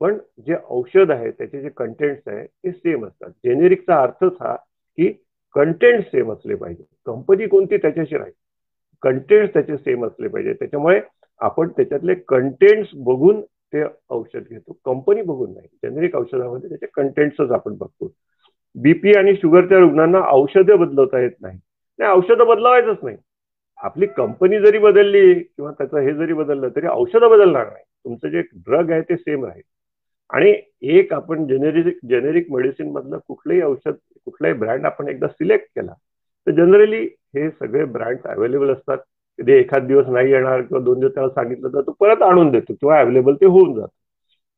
[0.00, 3.30] पण जे औषध आहे त्याचे जे कंटेंट्स आहे ते सेम असतात.
[3.30, 4.54] जेनेरिकचा अर्थच हा
[4.98, 5.12] की
[5.54, 6.82] कंटेंट सेम असले पाहिजे.
[7.06, 8.32] कंपनी कोणती त्याच्याशी राहील.
[9.02, 10.52] कंटेंट त्याचे सेम असले पाहिजे.
[10.52, 11.00] त्याच्यामुळे
[11.40, 13.40] आपण त्याच्यातले कंटेंट्स बघून
[13.72, 14.78] ते औषध घेतो.
[14.84, 15.66] कंपनी बघून नाही.
[15.66, 18.12] जेनेरिक औषधामध्ये त्याचे कंटेंट्सच आपण बघतो.
[18.74, 21.58] बीपी आणि शुगरच्या रुग्णांना औषधं बदलवता येत नाही.
[21.98, 23.16] नाही औषधं बदलावायचंच नाही.
[23.78, 27.84] आपली कंपनी जरी बदलली किंवा त्याचं हे जरी बदललं तरी औषधं बदलणार नाही.
[28.04, 29.62] तुमचं जे ड्रग आहे ते सेम राहील.
[30.30, 33.94] आणि एक आपण जेनेरिक जेनेरिक मेडिसिन मधलं कुठलंही औषध
[34.24, 35.92] कुठलाही ब्रँड आपण एकदा सिलेक्ट केला
[36.46, 38.98] तर जनरली हे सगळे ब्रँड अवेलेबल असतात.
[39.40, 42.74] कधी एखाद दिवस नाही येणार किंवा दोन दिवस त्याला सांगितलं तर तो परत आणून देतो
[42.74, 43.94] किंवा अवेलेबल ते होऊन जातं.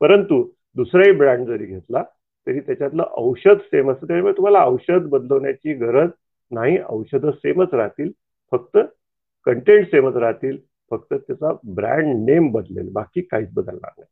[0.01, 2.03] परंतु दुसराही ब्रँड जरी घेतला
[2.47, 4.07] तरी त्याच्यातलं औषध सेम असतं.
[4.07, 6.09] त्याच्यामुळे तुम्हाला औषध बदलवण्याची गरज
[6.51, 6.79] नाही.
[6.89, 8.11] औषधं सेमच राहतील.
[8.51, 8.79] फक्त
[9.45, 10.59] कंटेंट सेमच राहतील.
[10.91, 12.89] फक्त त्याचा ब्रँड नेम बदलेल.
[12.93, 14.07] बाकी काहीच बदलणार नाही.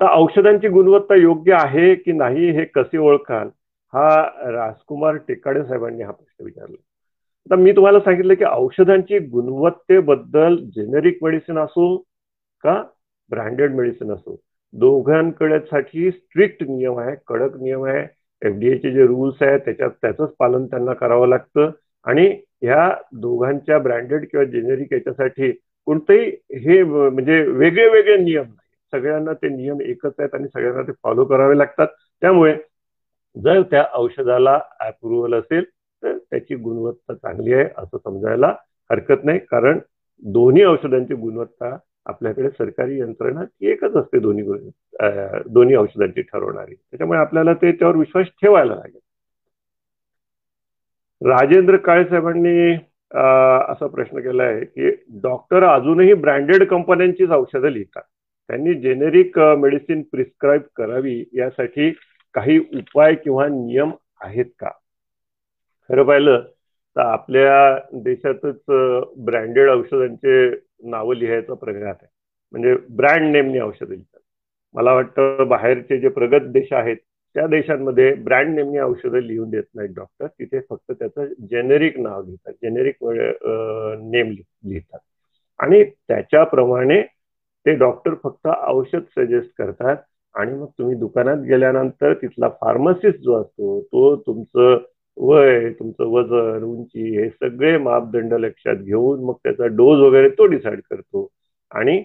[0.00, 3.48] तर औषधांची गुणवत्ता योग्य आहे की नाही हे कसे ओळखाल?
[3.94, 4.22] हा
[4.52, 6.82] राजकुमार टेकाडे साहेबांनी हा प्रश्न विचारला.
[7.46, 11.96] आता मी तुम्हाला सांगितलं की औषधांची गुणवत्तेबद्दल जेनेरिक मेडिसिन असो
[12.64, 12.82] का
[13.30, 14.36] ब्रँडेड मेडिसिन असो
[14.74, 18.02] दोघांकडेसाठी स्ट्रिक्ट नियम आहे कडक नियम आहे.
[18.42, 21.70] एफडीएचे जे रूल्स आहेत त्याच्यात त्याचंच पालन त्यांना करावं लागतं.
[22.06, 22.26] आणि
[22.62, 25.50] ह्या दोघांच्या ब्रँडेड किंवा जेनेरिक याच्यासाठी
[25.86, 26.30] कोणतंही
[26.66, 28.76] हे म्हणजे वेगळे वेगळे नियम नाही.
[28.92, 31.86] सगळ्यांना ते नियम एकच आहेत आणि सगळ्यांना ते फॉलो करावे लागतात.
[32.20, 32.54] त्यामुळे
[33.36, 35.64] जर त्या औषधाला अप्रुव्हल असेल
[36.14, 38.54] त्याची गुणवत्ता चांगली आहे असं समजायला
[38.90, 39.38] हरकत नाही.
[39.50, 39.78] कारण
[40.22, 41.76] दोन्ही औषधांची गुणवत्ता
[42.06, 44.42] आपल्याकडे सरकारी यंत्रणा ती एकच असते दोन्ही
[45.52, 46.74] दोन्ही औषधांची ठरवणारी.
[46.74, 48.98] त्याच्यामुळे आपल्याला त्याच्यावर विश्वास ठेवायला लागेल.
[51.22, 52.72] राजेंद्र काळे साहेबांनी
[53.72, 54.90] असा प्रश्न केला आहे की
[55.22, 58.02] डॉक्टर अजूनही ब्रँडेड कंपन्यांचीच औषधं लिहितात.
[58.48, 61.90] त्यांनी जेनेरिक मेडिसिन प्रिस्क्राईब करावी यासाठी
[62.34, 63.90] काही उपाय किंवा नियम
[64.20, 64.70] आहेत का?
[65.90, 66.42] खरं पाहिलं
[66.96, 68.62] तर आपल्या देशातच
[69.24, 70.48] ब्रँडेड औषधांचे
[70.90, 72.08] नावं लिहायचा प्रघात आहे.
[72.52, 74.20] म्हणजे ब्रँड नेमनी औषधं लिहितात.
[74.74, 76.96] मला वाटतं बाहेरचे जे प्रगत देश आहेत
[77.36, 80.26] त्या देशांमध्ये ब्रँड नेमनी औषधं लिहून देत नाहीत डॉक्टर.
[80.26, 82.52] तिथे फक्त त्याचं जेनेरिक नाव लिहितात.
[82.52, 84.98] जेनेरिक नेम लिहितात.
[85.60, 87.02] आणि त्याच्याप्रमाणे
[87.66, 89.96] ते डॉक्टर फक्त औषध सजेस्ट करतात.
[90.34, 94.78] आणि मग तुम्ही दुकानात गेल्यानंतर तिथला फार्मसिस्ट जो असतो तो तुमचं
[95.16, 100.80] वय तुमचं वजन उंची हे सगळे मापदंड लक्षात घेऊन मग त्याचा डोस वगैरे तो डिसाईड
[100.90, 101.28] करतो.
[101.70, 102.02] आणि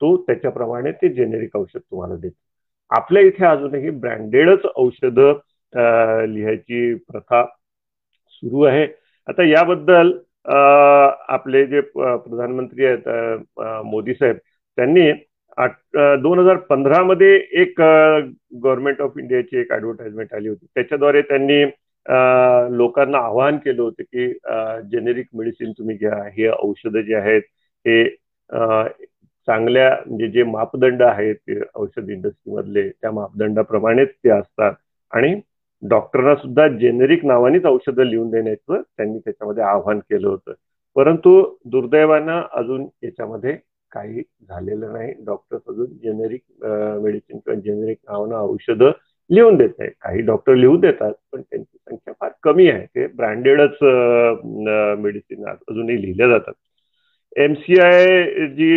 [0.00, 2.36] तो त्याच्याप्रमाणे ते जेनेरिक औषध तुम्हाला देतो.
[2.90, 7.44] आपल्या इथे अजूनही ब्रँडेडच औषधं लिहायची प्रथा
[8.32, 8.86] सुरू आहे.
[9.28, 10.12] आता याबद्दल
[11.28, 13.08] आपले जे प्रधानमंत्री आहेत
[13.86, 14.36] मोदी साहेब
[14.78, 15.10] त्यांनी
[16.22, 20.66] दोन हजार पंधरा मध्ये एक गव्हर्नमेंट ऑफ इंडियाची एक ऍडव्हर्टाइजमेंट आली होती.
[20.74, 21.62] त्याच्याद्वारे त्यांनी
[22.76, 24.28] लोकांना आवाहन केलं होतं की
[24.90, 27.42] जेनेरिक मेडिसिन तुम्ही घ्या हे औषधं जे आहेत
[27.86, 28.04] हे
[29.48, 34.72] चांगल्या म्हणजे जे मापदंड आहेत औषध इंडस्ट्रीमधले त्या मापदंडाप्रमाणेच ते असतात.
[35.12, 35.34] आणि
[35.82, 40.52] डॉक्टरना सुद्धा जेनेरिक नावानेच औषधं लिहून देण्याचं त्यांनी त्याच्यामध्ये आवाहन केलं होतं.
[40.96, 43.56] परंतु दुर्दैवानं अजून याच्यामध्ये
[43.92, 45.12] काही झालेलं नाही.
[45.26, 46.42] डॉक्टर्स अजून जेनेरिक
[47.02, 48.90] मेडिसिन किंवा जेनेरिक नावानं औषधं
[49.30, 52.86] लिहून देत आहे काही डॉक्टर लिहून देतात पण त्यांची संख्या फार कमी आहे.
[52.86, 53.78] ते ब्रँडेडच
[55.00, 56.52] मेडिसिन अजूनही लिहिल्या जातात.
[57.36, 58.06] M C I
[58.46, 58.70] G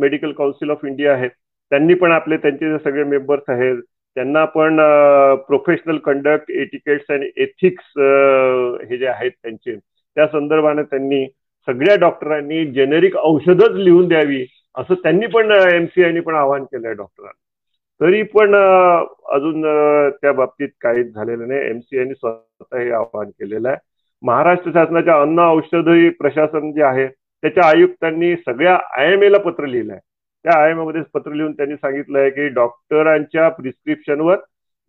[0.00, 3.82] medical council of India आहे त्यांनी पण आपले त्यांचे जे सगळे मेंबर्स आहेत
[4.16, 4.76] त्यांना पण
[5.46, 7.92] प्रोफेशनल कंडक्ट एटिकेट्स आणि एथिक्स
[8.90, 11.24] हे जे आहेत त्यांचे त्या संदर्भाने त्यांनी
[11.68, 14.44] सगळ्या डॉक्टरांनी जेनेरिक औषधच लिहून द्यावी
[14.76, 17.32] असं त्यांनी पण एमसीआयनी पण आवाहन केलंय डॉक्टरांना.
[18.00, 18.54] तरी पण
[19.34, 19.62] अजून
[20.22, 21.60] त्या बाबतीत काहीच झालेलं नाही.
[21.60, 23.76] एमसीआयने स्वतः हे आवाहन केलेलं आहे.
[24.22, 25.88] महाराष्ट्र शासनाच्या अन्न औषध
[26.18, 30.00] प्रशासन जे आहे त्याच्या आयुक्तांनी सगळ्या आय एम एला पत्र लिहिलं आहे
[30.44, 34.36] त्या आय एममध्ये पत्र लिहून त्यांनी सांगितलं आहे की डॉक्टरांच्या प्रिस्क्रिप्शनवर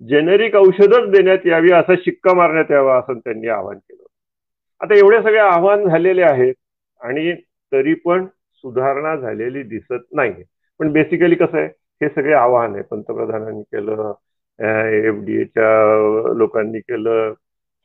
[0.01, 4.03] जेनेरिक औषधच देण्यात यावी असा शिक्का मारण्यात यावा असं त्यांनी आवाहन केलं
[4.82, 6.53] आता एवढे सगळे आव्हान झालेले आहेत
[7.02, 7.34] आणि
[7.72, 8.26] तरी पण
[8.64, 10.43] सुधारणा झालेली दिसत नाही
[10.80, 11.68] पण बेसिकली कसं आहे
[12.02, 12.84] हे सगळे आव्हान आहे.
[12.84, 14.14] पंतप्रधानांनी केलं
[14.60, 17.34] एफडीएच्या लोकांनी केलं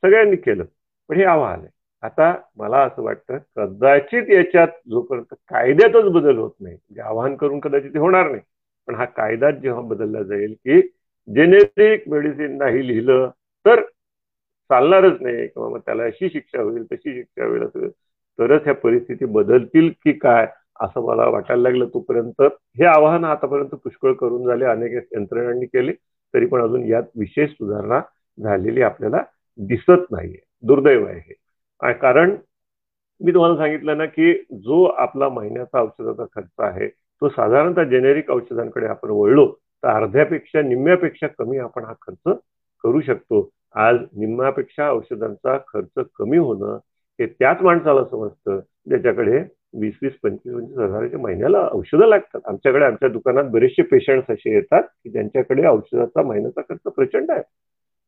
[0.03, 0.63] सगळ्यांनी केलं.
[1.09, 1.69] पण हे आव्हान आहे.
[2.03, 7.97] आता मला असं वाटतं कदाचित याच्यात जोपर्यंत कायद्यातच बदल होत नाही म्हणजे आवाहन करून कदाचित
[7.97, 8.41] होणार नाही
[8.87, 10.81] पण हा कायदाच जेव्हा बदलला जाईल की
[11.27, 13.29] जेनेरिक मेडिसिन नाही लिहिलं
[13.65, 13.81] तर
[14.69, 15.47] चालणारच नाही.
[15.47, 17.87] किंवा मग त्याला अशी शिक्षा होईल तशी शिक्षा होईल असं
[18.39, 20.47] तरच ह्या परिस्थिती बदलतील की काय
[20.79, 22.41] असं मला वाटायला लागलं तोपर्यंत.
[22.41, 25.93] हे आवाहन आतापर्यंत पुष्कळ करून झाले अनेक यंत्रणांनी केले
[26.33, 27.99] तरी पण अजून यात विशेष सुधारणा
[28.37, 29.23] झालेली आपल्याला
[29.59, 30.39] दिसत नाहीये.
[30.63, 31.93] दुर्दैव आहे हे.
[31.93, 32.35] कारण
[33.21, 36.87] मी तुम्हाला सांगितलं ना की जो आपला महिन्याचा औषधाचा खर्च आहे
[37.21, 39.45] तो साधारणतः जेनेरिक औषधांकडे आपण वळलो
[39.83, 42.37] तर अर्ध्यापेक्षा निम्म्यापेक्षा कमी आपण हा खर्च
[42.83, 43.49] करू शकतो.
[43.75, 46.77] आज निम्म्यापेक्षा औषधांचा खर्च कमी होणं
[47.19, 48.59] हे त्याच माणसाला समजतं
[48.89, 49.39] ज्याच्याकडे
[49.81, 52.39] वीस वीस पंचवीस पंचवीस हजाराच्या महिन्याला औषधं लागतात.
[52.47, 57.41] आमच्याकडे आमच्या दुकानात बरेचसे पेशंट्स असे येतात की ज्यांच्याकडे औषधाचा महिन्याचा खर्च प्रचंड आहे.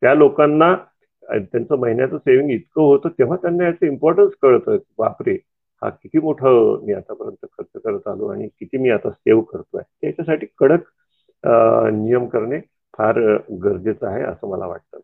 [0.01, 0.75] त्या लोकांना
[1.23, 5.33] त्यांचं महिन्याचं सेव्हिंग इतकं होतं तेव्हा त्यांना याचं इम्पॉर्टन्स कळतं बापरे
[5.81, 9.81] हा किती मोठं मी आतापर्यंत खर्च करत आलो आणि किती मी आता सेव्ह करतोय.
[10.01, 10.83] त्याच्यासाठी कडक
[11.93, 12.59] नियम करणे
[12.97, 13.19] फार
[13.63, 14.99] गरजेचं आहे असं मला वाटतं.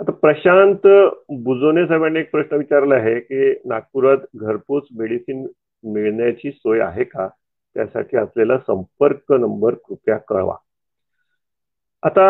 [0.00, 0.86] आता प्रशांत
[1.28, 5.46] बुजोने साहेबांनी एक प्रश्न विचारला आहे की नागपुरात घरपोच मेडिसिन
[5.84, 7.28] मिळण्याची सोय आहे का?
[7.74, 10.54] त्यासाठी असलेला संपर्क नंबर कृपया कळवा.
[12.02, 12.24] आता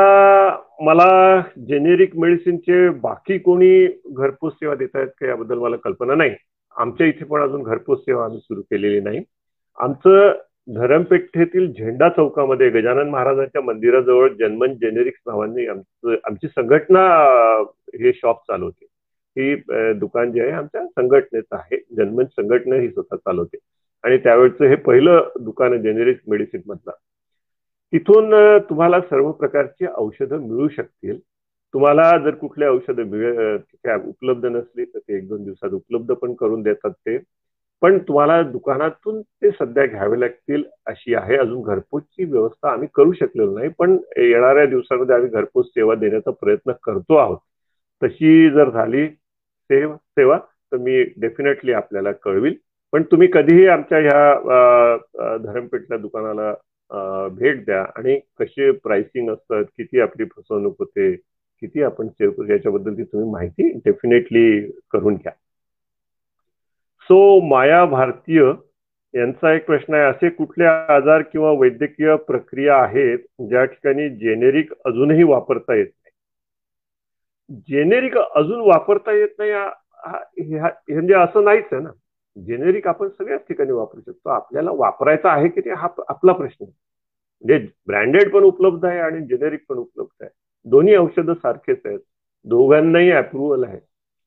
[0.80, 6.34] मला जेनेरिक मेडिसिनचे बाकी कोणी घरपोच सेवा देत आहेत का याबद्दल मला कल्पना नाही.
[6.76, 9.20] आमच्या इथे पण अजून घरपोच सेवा आम्ही सुरू केलेली नाही.
[9.78, 10.32] आमचं
[10.68, 17.00] धरमपेठेतील झेंडा चौकामध्ये गजानन महाराजांच्या मंदिराजवळ जन्मन जेनेरिक्स नावाने आमचं आमची संघटना
[18.00, 18.84] हे शॉप चालवते.
[19.36, 19.54] ही
[19.98, 21.76] दुकान जे आहे आमच्या संघटनेचं आहे.
[21.96, 23.58] जन्मन संघटना ही स्वतः चालवते.
[24.04, 26.92] आणि त्यावेळचं हे पहिलं दुकान आहे जेनेरिक मेडिसिन मधलं.
[27.92, 28.34] तिथून
[28.70, 31.18] तुम्हाला सर्व प्रकारची औषधं मिळू शकतील.
[31.74, 36.34] तुम्हाला जर कुठले औषधं मिळ तिथे उपलब्ध नसली तर ते एक दोन दिवसात उपलब्ध पण
[36.34, 37.18] करून देतात ते.
[37.82, 41.36] पण तुम्हाला दुकानातून ते सध्या घ्यावे लागतील अशी आहे.
[41.36, 46.72] अजून घरपोचची व्यवस्था आम्ही करू शकलेलो नाही पण येणाऱ्या दिवसामध्ये आम्ही घरपोच सेवा देण्याचा प्रयत्न
[46.84, 47.38] करतो आहोत.
[48.02, 50.38] तशी जर झाली सेव सेवा
[50.72, 52.54] तर मी डेफिनेटली आपल्याला कळवील.
[52.92, 56.52] पण तुम्ही कधीही आमच्या ह्या धरमपेठला दुकानाला
[57.38, 61.12] भेट द्या आणि कसे प्राइसिंग असतात किती आपली फसवणूक होते
[61.62, 64.60] किती आपण सेव करू याच्याबद्दलची तुम्ही माहिती डेफिनेटली
[64.90, 65.32] करून घ्या.
[67.08, 68.40] सो माया भारतीय
[69.14, 70.02] यांचा एक प्रश्न आहे.
[70.10, 77.60] असे कुठले आजार किंवा वैद्यकीय प्रक्रिया आहेत ज्या ठिकाणी जेनेरिक अजूनही वापरता येत नाही?
[77.68, 79.52] जेनेरिक अजून वापरता येत नाही
[80.94, 81.90] म्हणजे असं नाहीच आहे ना.
[82.36, 84.28] जेनेरिक आपण सगळ्याच ठिकाणी वापरू शकतो.
[84.30, 89.64] आपल्याला वापरायचा आहे की ते हा आपला प्रश्न म्हणजे ब्रँडेड पण उपलब्ध आहे आणि जेनेरिक
[89.68, 90.30] पण उपलब्ध आहे.
[90.66, 91.98] दोन्ही औषधं सारखेच आहेत.
[92.44, 93.78] दोघांनाही अप्रुव्हल आहे.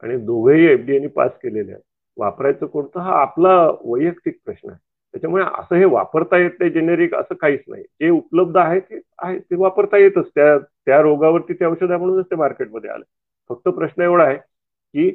[0.03, 1.83] आणि दोघेही एफडीएने पास केलेले आहेत.
[2.17, 2.99] वापरायचं कोणतं?
[2.99, 4.77] हा आपला वैयक्तिक प्रश्न आहे.
[5.13, 7.83] त्याच्यामुळे असं हे वापरता येत नाही जेनेरिक असं काहीच नाही.
[8.01, 10.29] जे उपलब्ध आहे ते आहे ते वापरता येतच.
[10.35, 13.03] त्या त्या रोगावरती ते औषध आहे म्हणूनच ते मार्केटमध्ये आलं.
[13.49, 15.09] फक्त प्रश्न एवढा आहे की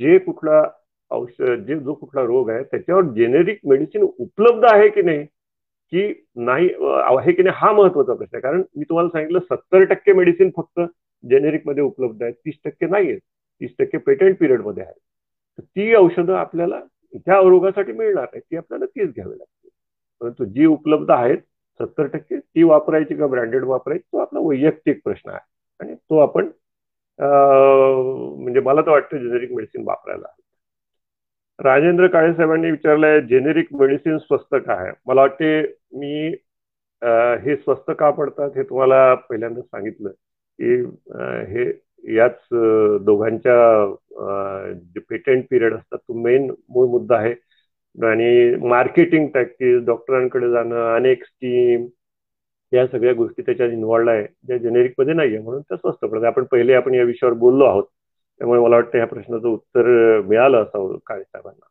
[0.00, 0.62] जे कुठला
[1.10, 5.24] औषध जे जो कुठला रोग आहे त्याच्यावर जेनेरिक मेडिसिन उपलब्ध आहे की नाही
[5.92, 8.40] की नाही आहे की नाही हा महत्त्वाचा प्रश्न आहे.
[8.42, 10.80] कारण मी तुम्हाला सांगितलं सत्तर टक्के मेडिसिन फक्त
[11.24, 13.20] जेनेरिकमध्ये उपलब्ध आहे तीस टक्के नाही आहेत
[13.60, 14.92] तीस टक्के पेटंट पिरियडमध्ये आहे
[15.58, 16.80] ती औषधं आपल्याला
[17.14, 19.68] ह्या रोगासाठी मिळणार नाही ती आपल्याला तीच घ्यावी लागते
[20.20, 21.38] परंतु जी उपलब्ध आहेत
[21.80, 25.40] सत्तर टक्के ती वापरायची का ब्रँडेड वापरायची तो आपला वैयक्तिक प्रश्न आहे.
[25.80, 26.48] आणि तो आपण
[27.18, 30.26] म्हणजे मला तर वाटतं जेनेरिक मेडिसिन वापरायला
[31.58, 34.90] राजेंद्र काळे साहेबांनी विचारलंय जेनेरिक मेडिसिन स्वस्त का आहे?
[35.06, 35.60] मला वाटते
[35.98, 36.26] मी
[37.44, 40.74] हे स्वस्त का पडतात हे तुम्हाला पहिल्यांदा सांगितलं की
[41.52, 41.70] हे
[42.14, 42.38] याच
[43.04, 47.34] दोघांच्या जे पेटंट पिरियड असतात तो मेन मूळ मुद्दा आहे.
[47.98, 51.86] आणि मार्केटिंग प्रॅक्टिस डॉक्टरांकडे जाणं अनेक स्कीम
[52.72, 54.26] या सगळ्या गोष्टी त्याच्यात इन्व्हॉल्ड आहे.
[54.46, 56.24] ज्या जेनेरिकमध्ये नाही आहे म्हणून त्या स्वस्त पडतात.
[56.24, 57.84] आपण पहिले आपण या विषयावर बोललो आहोत.
[58.38, 61.66] त्यामुळे मला वाटतं ह्या प्रश्नाचं उत्तर मिळालं असावं काळे साहेबांना.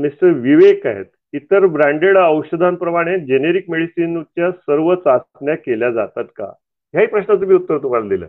[0.00, 1.04] मिस्टर विवेक आहेत.
[1.32, 6.44] इतर ब्रँडेड औषधांप्रमाणे जेनेरिक मेडिसिनच्या सर्व चाचण्या केल्या जातात का?
[6.92, 8.26] ह्याही प्रश्नाचं मी उत्तर तुम्हाला दिलं.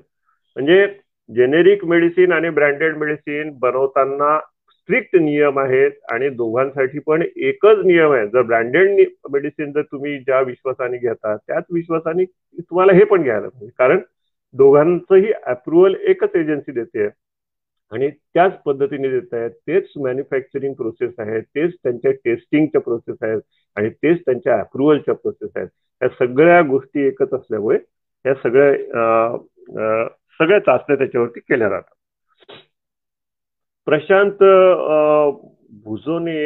[0.55, 0.85] म्हणजे
[1.29, 4.39] जेनेरिक मेडिसिन आणि ब्रँडेड मेडिसिन बनवताना
[4.71, 8.27] स्ट्रिक्ट नियम आहेत आणि दोघांसाठी पण एकच नियम आहे.
[8.27, 13.71] जर ब्रँडेड मेडिसिन जर तुम्ही ज्या विश्वासाने घेता त्याच विश्वासाने तुम्हाला हे पण घ्यायला पाहिजे.
[13.77, 13.99] कारण
[14.55, 17.07] दोघांचंही अप्रुव्हल एकच एजन्सी देते
[17.91, 21.39] आणि त्याच पद्धतीने देत आहेत तेच मॅन्युफॅक्चरिंग प्रोसेस आहे.
[21.41, 23.41] तेच त्यांच्या टेस्टिंगच्या प्रोसेस आहेत.
[23.77, 25.67] आणि तेच त्यांच्या अप्रुव्हलच्या प्रोसेस आहेत.
[26.01, 27.77] या सगळ्या गोष्टी एकच असल्यामुळे
[28.25, 30.07] या सगळ्या
[30.39, 31.93] सगळ्या चाचण्या त्याच्यावरती केल्या जातात.
[33.87, 34.43] प्रशांत
[35.83, 36.37] भुजोने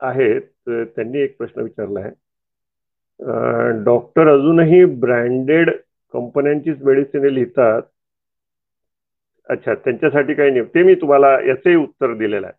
[0.00, 2.10] आहेत त्यांनी एक प्रश्न विचारला आहे.
[3.84, 5.70] डॉक्टर अजूनही ब्रँडेड
[6.14, 7.82] कंपन्यांचीच मेडिसिन लिहितात.
[9.48, 12.56] अच्छा त्यांच्यासाठी काही नियम ते मी तुम्हाला याचंही उत्तर दिलेलं आहे.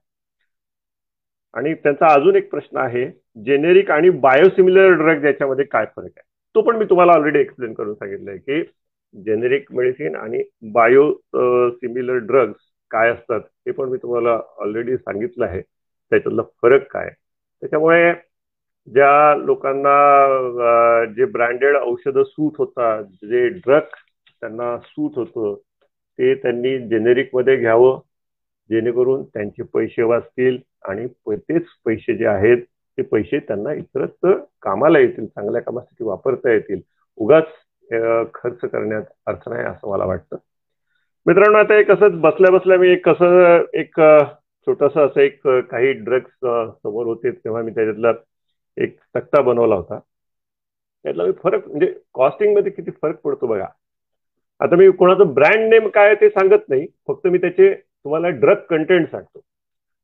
[1.53, 3.05] आणि त्यांचा अजून एक प्रश्न आहे
[3.45, 6.23] जेनेरिक आणि बायोसिमिलर ड्रग याच्यामध्ये काय फरक आहे?
[6.55, 8.61] तो पण मी तुम्हाला ऑलरेडी एक्सप्लेन करून सांगितलंय की
[9.15, 10.41] जेनेरिक मेडिसिन आणि
[10.73, 11.11] बायो
[11.77, 12.59] सिमिलर ड्रग्स
[12.91, 15.61] काय असतात हे पण मी तुम्हाला ऑलरेडी सांगितलं आहे.
[16.11, 17.09] त्याच्यातला फरक काय?
[17.09, 18.13] त्याच्यामुळे
[18.87, 19.93] ज्या लोकांना
[21.15, 23.95] जे ब्रँडेड औषधं सूट होतात जे ड्रग
[24.41, 25.55] त्यांना सूट होतं
[26.19, 27.99] ते त्यांनी जेनेरिकमध्ये घ्यावं.
[28.69, 30.57] जेणेकरून त्यांचे पैसे वाचतील
[30.89, 32.61] आणि तेच पैसे जे आहेत
[32.97, 36.81] ते पैसे त्यांना इतरत्र कामाला येतील चांगल्या कामासाठी वापरता येतील.
[37.17, 37.47] उगाच
[38.33, 40.37] खर्च करण्यात अर्थ नाही असं मला वाटतं.
[41.25, 43.99] मित्रांनो आता एक असं बसल्या बसल्या मी एक कसं एक
[44.67, 46.31] छोटस असं एक काही ड्रग्स
[46.83, 48.11] समोर होते तेव्हा मी त्याच्यातला
[48.77, 49.99] एक तक्ता बनवला होता.
[51.03, 53.65] त्यातला मी फरक म्हणजे कॉस्टिंगमध्ये किती फरक पडतो बघा.
[54.59, 56.87] आता मी कोणाचं ब्रँड नेम काय ते सांगत नाही.
[57.07, 59.39] फक्त मी त्याचे तुम्हाला ड्रग कंटेंट सांगतो.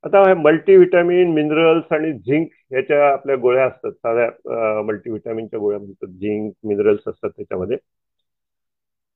[0.03, 3.91] आता मल्टीव्हिटॅमिन मिनरल्स आणि झिंक ह्याच्या आपल्या गोळ्या असतात.
[3.91, 6.07] साध्या मल्टीव्हिटॅमिनच्या गोळ्या म्हणतात.
[6.09, 7.77] झिंक मिनरल्स असतात त्याच्यामध्ये.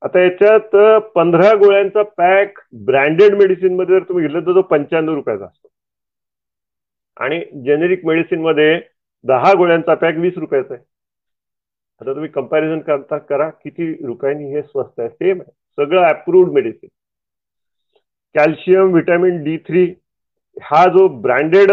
[0.02, 0.76] आता याच्यात
[1.16, 5.68] पंधरा गोळ्यांचा पॅक ब्रँडेड मेडिसिनमध्ये जर तुम्ही घेतलं तर तो पंच्याण्णव रुपयाचा असतो.
[7.18, 8.80] आणि जेनेरिक मेडिसिनमध्ये
[9.26, 10.84] दहा गोळ्यांचा पॅक वीस रुपयाचा आहे.
[12.02, 15.10] आता तुम्ही कंपॅरिझन करता करा किती रुपयांनी हे स्वस्त आहे.
[15.10, 15.52] सेम आहे.
[15.78, 16.90] सगळं approved medicine
[18.36, 19.86] calcium vitamin D three
[20.64, 21.72] हा जो ब्रँडेड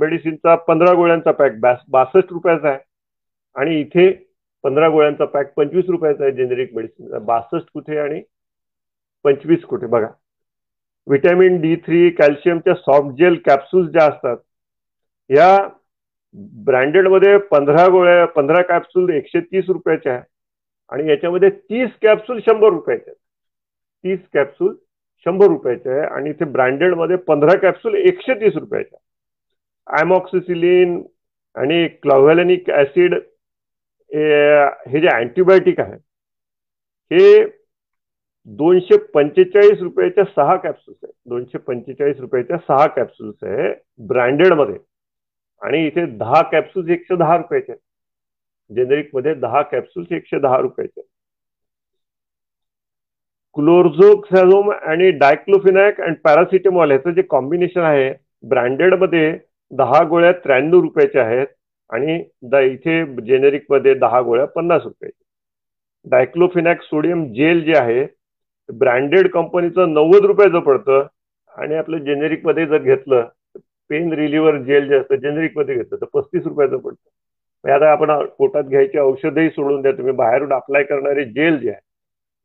[0.00, 1.58] मेडिसिनचा पंधरा गोळ्यांचा पॅक
[1.90, 2.78] बासष्ट रुपयाचा आहे.
[3.56, 4.10] आणि इथे
[4.64, 7.18] पंधरा गोळ्यांचा पॅक पंचवीस रुपयाचा आहे जेनेरिक मेडिसिन.
[7.26, 8.22] बासष्ट कुठे आणि
[9.24, 9.86] पंचवीस कुठे?
[9.86, 10.08] बघा.
[11.06, 14.36] व्हिटॅमिन डी थ्री कॅल्शियमच्या सॉफ्ट जेल कॅप्सूल्स ज्या असतात
[15.30, 15.56] या
[16.64, 20.22] ब्रँडेडमध्ये पंधरा गोळ्या पंधरा कॅप्सूल एकशे तीस रुपयाच्या आहे.
[20.92, 23.12] आणि याच्यामध्ये तीस कॅप्सूल शंभर रुपयाच्या
[24.04, 24.74] तीस कॅप्सूल
[25.26, 28.98] शंभर रुपयाचे आहे आणि इथे ब्रँडेडमध्ये पंधरा कॅप्सूल एकशे तीस रुपयाच्या
[29.98, 31.00] आयमॉक्सिसिलिन
[31.56, 33.14] आणि क्लॉव्हॅलेनिक ऍसिड
[34.12, 35.96] हे जे अँटीबायोटिक आहे
[37.10, 37.44] हे
[38.48, 41.12] दोनशे पंचेचाळीस रुपयाच्या सहा कॅप्सूल्स आहे.
[41.28, 43.72] दोनशे पंचेचाळीस रुपयाच्या सहा कॅप्सूल्स आहे
[44.06, 44.78] ब्रँडेडमध्ये
[45.62, 47.74] आणि इथे दहा कॅप्सूल्स एकशे दहा रुपयाचे
[48.70, 51.00] जेनेरिकमध्ये दहा कॅप्सूल्स एकशे दहा रुपयाचे
[53.56, 59.36] क्लोर्झोक्सॅझोम आणि डायक्लोफिनॅक अँड पॅरासिटेमॉल ह्याचं जे कॉम्बिनेशन आहे ब्रँडेडमध्ये
[59.70, 61.46] दहा गोळ्या त्र्याण्णव रुपयाच्या आहेत
[61.90, 68.06] आणि द इथे जेनेरिकमध्ये दहा गोळ्या पन्नास रुपयाच्या डायक्लोफिनॅक सोडियम जेल जे आहे
[68.68, 71.06] ब्रँडेड कंपनीचं नव्वद रुपयाचं पडतं
[71.52, 73.26] आणि आपलं जेनेरिकमध्ये जर घेतलं
[73.90, 77.72] पेन रिलीव्हर जेल जे असतं जेनेरिकमध्ये घेतलं तर पस्तीस रुपयाचं पडतं.
[77.72, 81.80] आता आपण पोटात घ्यायची औषधही सोडून द्या तुम्ही बाहेरून अप्लाय करणारे जेल जे आहे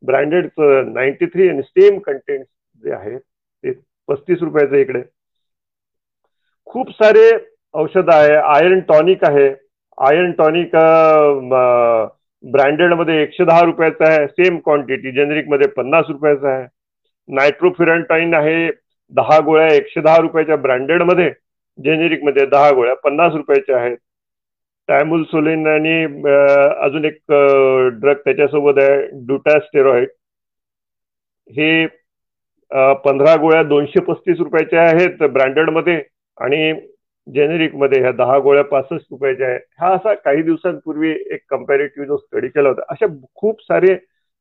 [0.04, 0.50] ब्रँडेड
[0.94, 2.46] नाईन्टी थ्री आणि सेम कंटेंट
[2.84, 3.72] जे आहे ते
[4.08, 5.02] पस्तीस रुपयाचं इकडे.
[6.68, 7.30] खूप सारे
[7.74, 8.36] औषध आहे.
[8.36, 9.48] आयर्न टॉनिक आहे.
[9.98, 10.76] आयर्न टॉनिक
[12.44, 14.28] ब्रँडेडमध्ये एकशे दहा रुपयाचा आहे.
[14.28, 16.66] सेम क्वांटिटी जेनेरिकमध्ये पन्नास रुपयाचा आहे.
[17.30, 18.70] नायट्रोफिरंटाईन आहे
[19.12, 21.30] दहा गोळ्या एकशे दहा रुपयाच्या ब्रँडेडमध्ये
[21.80, 23.98] जेनेरिकमध्ये दहा गोळ्या पन्नास रुपयाच्या आहेत.
[24.90, 26.04] सोलिन आणि
[26.86, 27.18] अजून एक
[28.02, 30.08] ड्रग त्याच्यासोबत आहे ड्युटास्टेरॉइड
[31.48, 31.86] हे
[33.04, 36.02] पंधरा गोळ्या दोनशे पस्तीस रुपयाच्या आहेत ब्रँडेडमध्ये
[36.38, 36.74] आणि
[37.28, 39.60] जेनेरिकमध्ये ह्या दहा गोळ्या पासष्ट रुपयाच्या आहेत.
[39.80, 42.82] हा असा काही दिवसांपूर्वी एक कम्पॅरेटिव्ह जो स्टडी केला होता.
[42.90, 43.96] अशा खूप सारे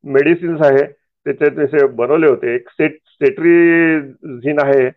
[0.04, 2.54] मेडिसिन्स आहे त्याच्यात जसे बनवले होते.
[2.54, 4.88] एक सेट सेट्रीझिन आहे.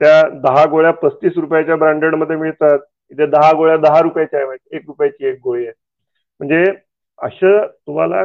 [0.00, 2.78] त्या दहा गोळ्या पस्तीस रुपयाच्या ब्रँडेडमध्ये मिळतात.
[3.12, 4.56] इथे दहा गोळ्या दहा रुपयाच्या आहे?
[4.76, 5.72] एक रुपयाची एक गोळी आहे.
[6.40, 6.64] म्हणजे
[7.18, 8.24] असं तुम्हाला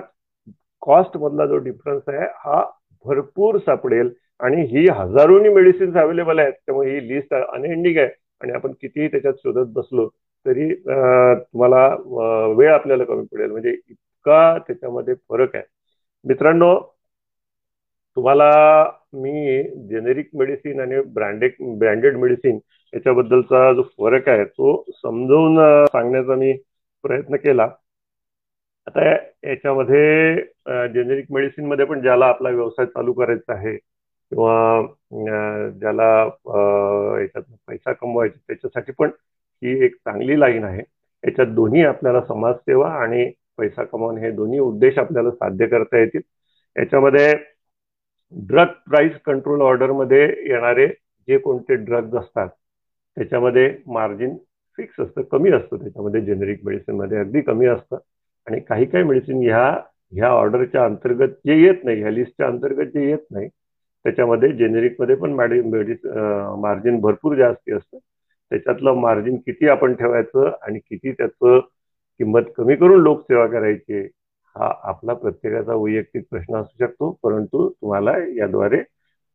[0.81, 2.63] कॉस्ट मधला जो डिफरन्स आहे हा
[3.05, 4.09] भरपूर सापडेल.
[4.39, 6.53] आणि ही हजारोनी मेडिसिन्स अवेलेबल आहेत.
[6.65, 8.09] त्यामुळे ही लिस्ट अनएंडिंग आहे.
[8.41, 10.07] आणि आपण कितीही त्याच्यात शोधत बसलो
[10.45, 11.86] तरी तुम्हाला
[12.57, 13.51] वेळ आपल्याला कमी पडेल.
[13.51, 15.63] म्हणजे इतका त्याच्यामध्ये फरक आहे.
[16.25, 16.75] मित्रांनो
[18.17, 18.49] तुम्हाला
[19.22, 22.59] मी जेनेरिक मेडिसिन आणि ब्रँडेड ब्रँडेड मेडिसिन
[22.93, 25.57] याच्याबद्दलचा जो फरक आहे तो समजवून
[25.91, 26.53] सांगण्याचा मी
[27.03, 27.68] प्रयत्न केला.
[28.88, 29.11] आता
[29.49, 30.36] याच्यामध्ये
[30.93, 34.82] जेनेरिक मेडिसिनमध्ये पण ज्याला आपला व्यवसाय चालू करायचा आहे किंवा
[35.80, 36.09] ज्याला
[37.22, 39.09] याच्यात पैसा कमवायचा त्याच्यासाठी पण
[39.61, 40.82] ही एक चांगली लाईन आहे.
[41.24, 46.22] याच्यात दोन्ही आपल्याला समाजसेवा आणि पैसा कमावणे हे दोन्ही उद्देश आपल्याला साध्य करता येतील.
[46.76, 47.34] याच्यामध्ये
[48.36, 50.88] ड्रग प्राईस कंट्रोल ऑर्डरमध्ये येणारे
[51.27, 52.49] जे कोणते ड्रग्ज असतात
[53.17, 54.36] त्याच्यामध्ये मार्जिन
[54.77, 55.77] फिक्स असतं कमी असतं.
[55.77, 57.97] त्याच्यामध्ये जेनेरिक मेडिसिनमध्ये अगदी कमी असतं.
[58.47, 59.69] आणि काही काही मेडिसिन ह्या
[60.13, 63.47] ह्या ऑर्डरच्या अंतर्गत जे येत नाही ह्या लिस्टच्या अंतर्गत जे येत नाही
[64.05, 65.61] त्याच्यामध्ये जेनेरिकमध्ये पण मॅडि
[66.61, 67.97] मार्जिन भरपूर जास्ती असतं.
[68.51, 71.59] त्याच्यातलं मार्जिन किती आपण ठेवायचं आणि किती त्याचं
[72.19, 74.07] किंमत कमी करून लोकसेवा करायची
[74.58, 78.78] हा आपला प्रत्येकाचा वैयक्तिक प्रश्न असू शकतो परंतु तुम्हाला याद्वारे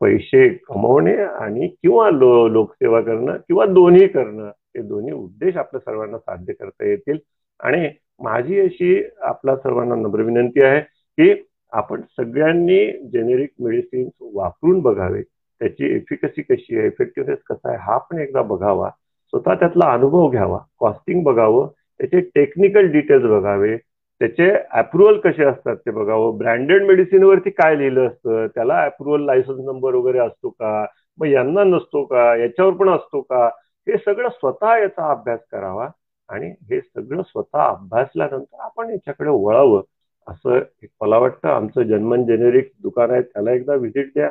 [0.01, 6.19] पैसे कमवणे आणि किंवा लो लोकसेवा करणं किंवा दोन्ही करणं हे दोन्ही उद्देश आपल्या सर्वांना
[6.19, 7.19] साध्य करता येतील.
[7.61, 7.91] आणि
[8.21, 15.23] माझी अशी आपल्या सर्वांना नम्र विनंती आहे की आपण सगळ्यांनी जेनेरिक मेडिसिन्स वापरून बघावे.
[15.59, 18.91] त्याची एफिकसी कशी आहे इफेक्टिव्हनेस कसा आहे हा पण एकदा बघावा.
[19.27, 20.59] स्वतः त्यातला अनुभव घ्यावा.
[20.79, 21.69] कॉस्टिंग बघावं.
[21.99, 23.77] त्याचे टेक्निकल डिटेल्स बघावे.
[24.21, 28.47] त्याचे अप्रुव्हल कसे असतात ते बघावं ब्रँडेड मेडिसिनवरती काय लिहिलं असतं?
[28.47, 30.85] त्याला अप्रुव्हल लायसन्स नंबर वगैरे असतो का?
[31.19, 32.35] मग यांना नसतो का?
[32.37, 33.47] याच्यावर पण असतो का?
[33.89, 35.89] हे सगळं स्वतः याचा अभ्यास करावा
[36.29, 39.83] आणि हे सगळं स्वतः अभ्यासल्यानंतर आपण याच्याकडे वळावं.
[40.29, 40.59] असं
[41.01, 41.49] मला वाटतं.
[41.49, 43.23] आमचं जन्मन जेनेरिक दुकान आहे.
[43.23, 44.29] त्याला एकदा व्हिजिट द्या.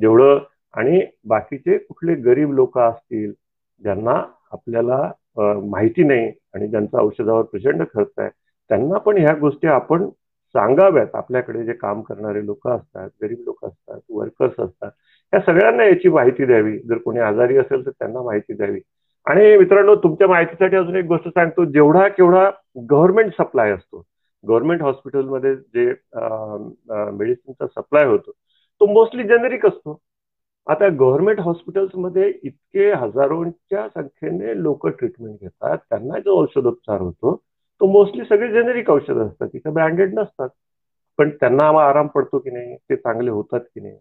[0.00, 0.38] जेवढं
[0.74, 3.32] आणि बाकीचे कुठले गरीब लोक असतील
[3.82, 4.22] ज्यांना
[4.52, 5.10] आपल्याला
[5.64, 8.30] माहिती नाही आणि ज्यांचा औषधावर प्रचंड खर्च आहे
[8.70, 10.08] त्यांना पण ह्या गोष्टी आपण
[10.54, 11.14] सांगाव्यात.
[11.14, 14.90] आपल्याकडे जे काम करणारे लोक असतात गरीब लोक असतात वर्कर्स असतात
[15.32, 16.78] या सगळ्यांना याची माहिती द्यावी.
[16.78, 18.80] जर कोणी आजारी असेल तर त्यांना माहिती द्यावी.
[19.26, 21.64] आणि मित्रांनो तुमच्या माहितीसाठी अजून एक गोष्ट सांगतो.
[21.64, 22.50] जेवढा केवढा
[22.90, 24.04] गव्हर्नमेंट सप्लाय असतो
[24.44, 25.86] गव्हर्नमेंट हॉस्पिटलमध्ये जे
[27.10, 28.30] मेडिसिनचा सप्लाय होतो
[28.80, 29.98] तो मोस्टली जेनेरिक असतो.
[30.66, 35.78] आता गव्हर्नमेंट हॉस्पिटल्समध्ये इतके हजारोंच्या संख्येने लोक ट्रीटमेंट घेतात.
[35.90, 37.36] त्यांना जो औषधोपचार होतो
[37.86, 39.48] मोस्टली सगळे जेनेरिक औषध असतात.
[39.52, 40.48] तिथे ब्रँडेड नसतात.
[41.18, 42.76] पण त्यांना आराम पडतो की नाही?
[42.76, 43.98] ते चांगले होतात की नाही?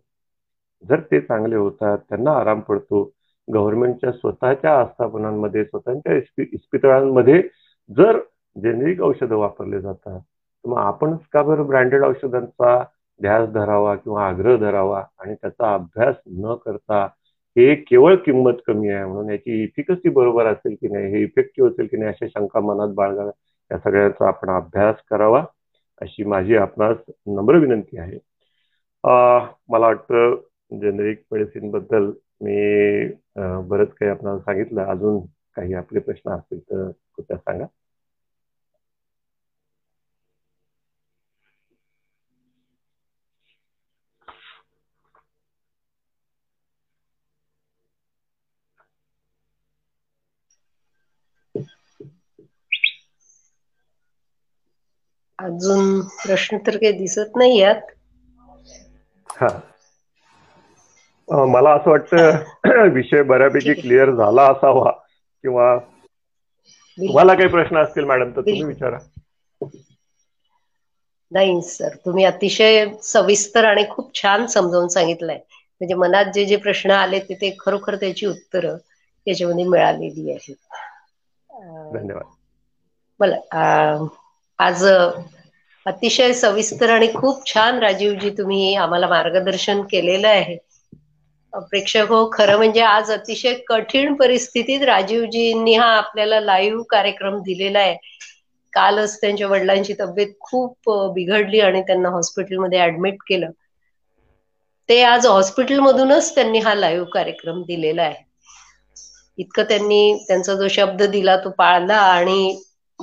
[0.83, 3.03] जर ते चांगले होतात त्यांना आराम पडतो.
[3.47, 7.41] गव्हर्नमेंटच्या स्वतःच्या आस्थापनांमध्ये स्वतःच्या इस्पितळांमध्ये
[7.89, 8.19] जर
[8.55, 12.83] जेनेरिक औषधं वापरले जातात तर मग आपणच का बरं ब्रँडेड औषधांचा
[13.19, 17.07] ध्यास धरावा किंवा आग्रह धरावा आणि त्याचा अभ्यास न करता
[17.55, 21.05] हे केवळ किंमत कमी आहे म्हणून याची इफिकसी बरोबर असेल की नाही?
[21.07, 22.09] हे इफेक्टिव्ह असेल की नाही?
[22.09, 23.31] अशा शंका मनात बाळगाव्या
[23.71, 25.43] या सगळ्याचा आपण अभ्यास करावा
[26.01, 26.97] अशी माझी आपणास
[27.27, 28.17] नम्र विनंती आहे.
[29.69, 30.35] मला वाटतं
[30.81, 32.11] जेनेरिक मेडिसिनबद्दल
[32.41, 32.55] मी
[33.69, 34.81] बरंच काही आपणाला सांगितलं.
[34.85, 35.19] अजून
[35.55, 37.65] काही आपले प्रश्न असतील तर कृपया सांगा.
[55.43, 57.91] अजून प्रश्न तर काही दिसत नाही यात
[59.29, 59.47] हा
[61.47, 64.91] मला असं वाटतं विषय बऱ्यापैकी क्लिअर झाला असावा
[65.43, 65.75] किंवा
[66.97, 68.97] तुम्हाला काही प्रश्न असतील मॅडम तर तुम्ही विचारा.
[71.31, 75.39] नाही सर तुम्ही अतिशय सविस्तर आणि खूप छान समजावून सांगितलंय.
[75.81, 80.55] म्हणजे मनात जे जे प्रश्न आले ते खरोखर त्याची उत्तरं त्याच्यामध्ये मिळालेली आहेत.
[81.91, 82.35] धन्यवाद.
[83.19, 83.37] मला
[84.59, 84.83] आज
[85.85, 90.57] अतिशय सविस्तर आणि खूप छान राजीवजी तुम्ही आम्हाला मार्गदर्शन केलेलं आहे.
[91.53, 97.97] प्रेक्षक हो खरं म्हणजे आज अतिशय कठीण परिस्थितीत राजीवजींनी हा आपल्याला लाईव्ह कार्यक्रम दिलेला आहे.
[98.73, 103.49] कालच त्यांच्या वडिलांची तब्येत खूप बिघडली आणि त्यांना हॉस्पिटलमध्ये ऍडमिट केलं.
[104.89, 108.23] ते आज हॉस्पिटलमधूनच त्यांनी हा लाईव्ह कार्यक्रम दिलेला आहे.
[109.37, 112.37] इतकं त्यांनी त्यांचा जो शब्द दिला तो पाळला आणि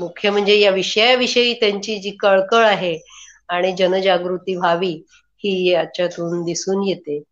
[0.01, 2.97] मुख्य म्हणजे या विषयाविषयी त्यांची जी कळकळ आहे
[3.51, 4.93] आणि जनजागृती व्हावी
[5.45, 7.23] ही याच्यातून दिसून येते.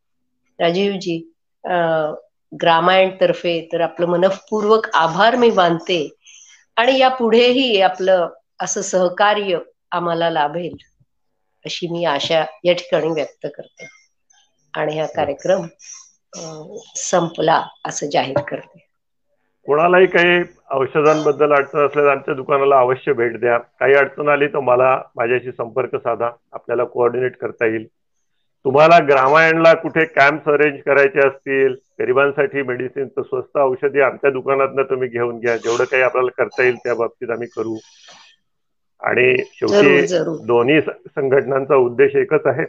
[0.58, 1.16] राजीवजी
[2.52, 5.98] ग्रामायण तर्फे तर आपलं मनपूर्वक आभार मी मानते
[6.76, 8.28] आणि या पुढेही आपलं
[8.60, 9.58] असं सहकार्य
[9.92, 10.76] आम्हाला लाभेल
[11.64, 13.86] अशी मी आशा या ठिकाणी व्यक्त करते.
[14.74, 15.66] आणि हा कार्यक्रम
[16.98, 18.86] संपला असं जाहीर करते.
[19.66, 23.58] कोणालाही काही औषधांबद्दल अडचण असल्यास आमच्या दुकानाला अवश्य भेट द्या.
[23.76, 26.30] काही अडचण आली तर मला माझ्याशी संपर्क साधा.
[26.52, 27.86] आपल्याला कोऑर्डिनेट करता येईल.
[28.64, 35.08] तुम्हाला ग्रामायणला कुठे कॅम्प अरेंज करायचे असतील गरिबांसाठी मेडिसिन तर स्वस्त औषधी आमच्या दुकानातनं तुम्ही
[35.08, 35.56] घेऊन घ्या.
[35.56, 37.76] जेवढं काही आपल्याला करता येईल त्या बाबतीत आम्ही करू.
[39.02, 40.06] आणि शेवटी
[40.46, 42.64] दोन्ही संघटनांचा उद्देश एकच आहे.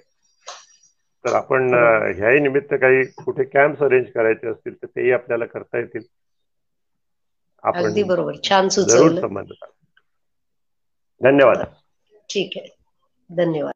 [1.25, 1.73] तर आपण
[2.15, 6.01] ह्याही निमित्त काही कुठे कॅम्प अरेंज करायचे असतील तर तेही आपल्याला करता येतील.
[7.63, 8.35] आपण बरोबर.
[8.43, 9.53] छान जरूर संबंध
[11.21, 11.57] धन्यवाद.
[12.29, 12.67] ठीक आहे.
[13.29, 13.67] धन्यवाद.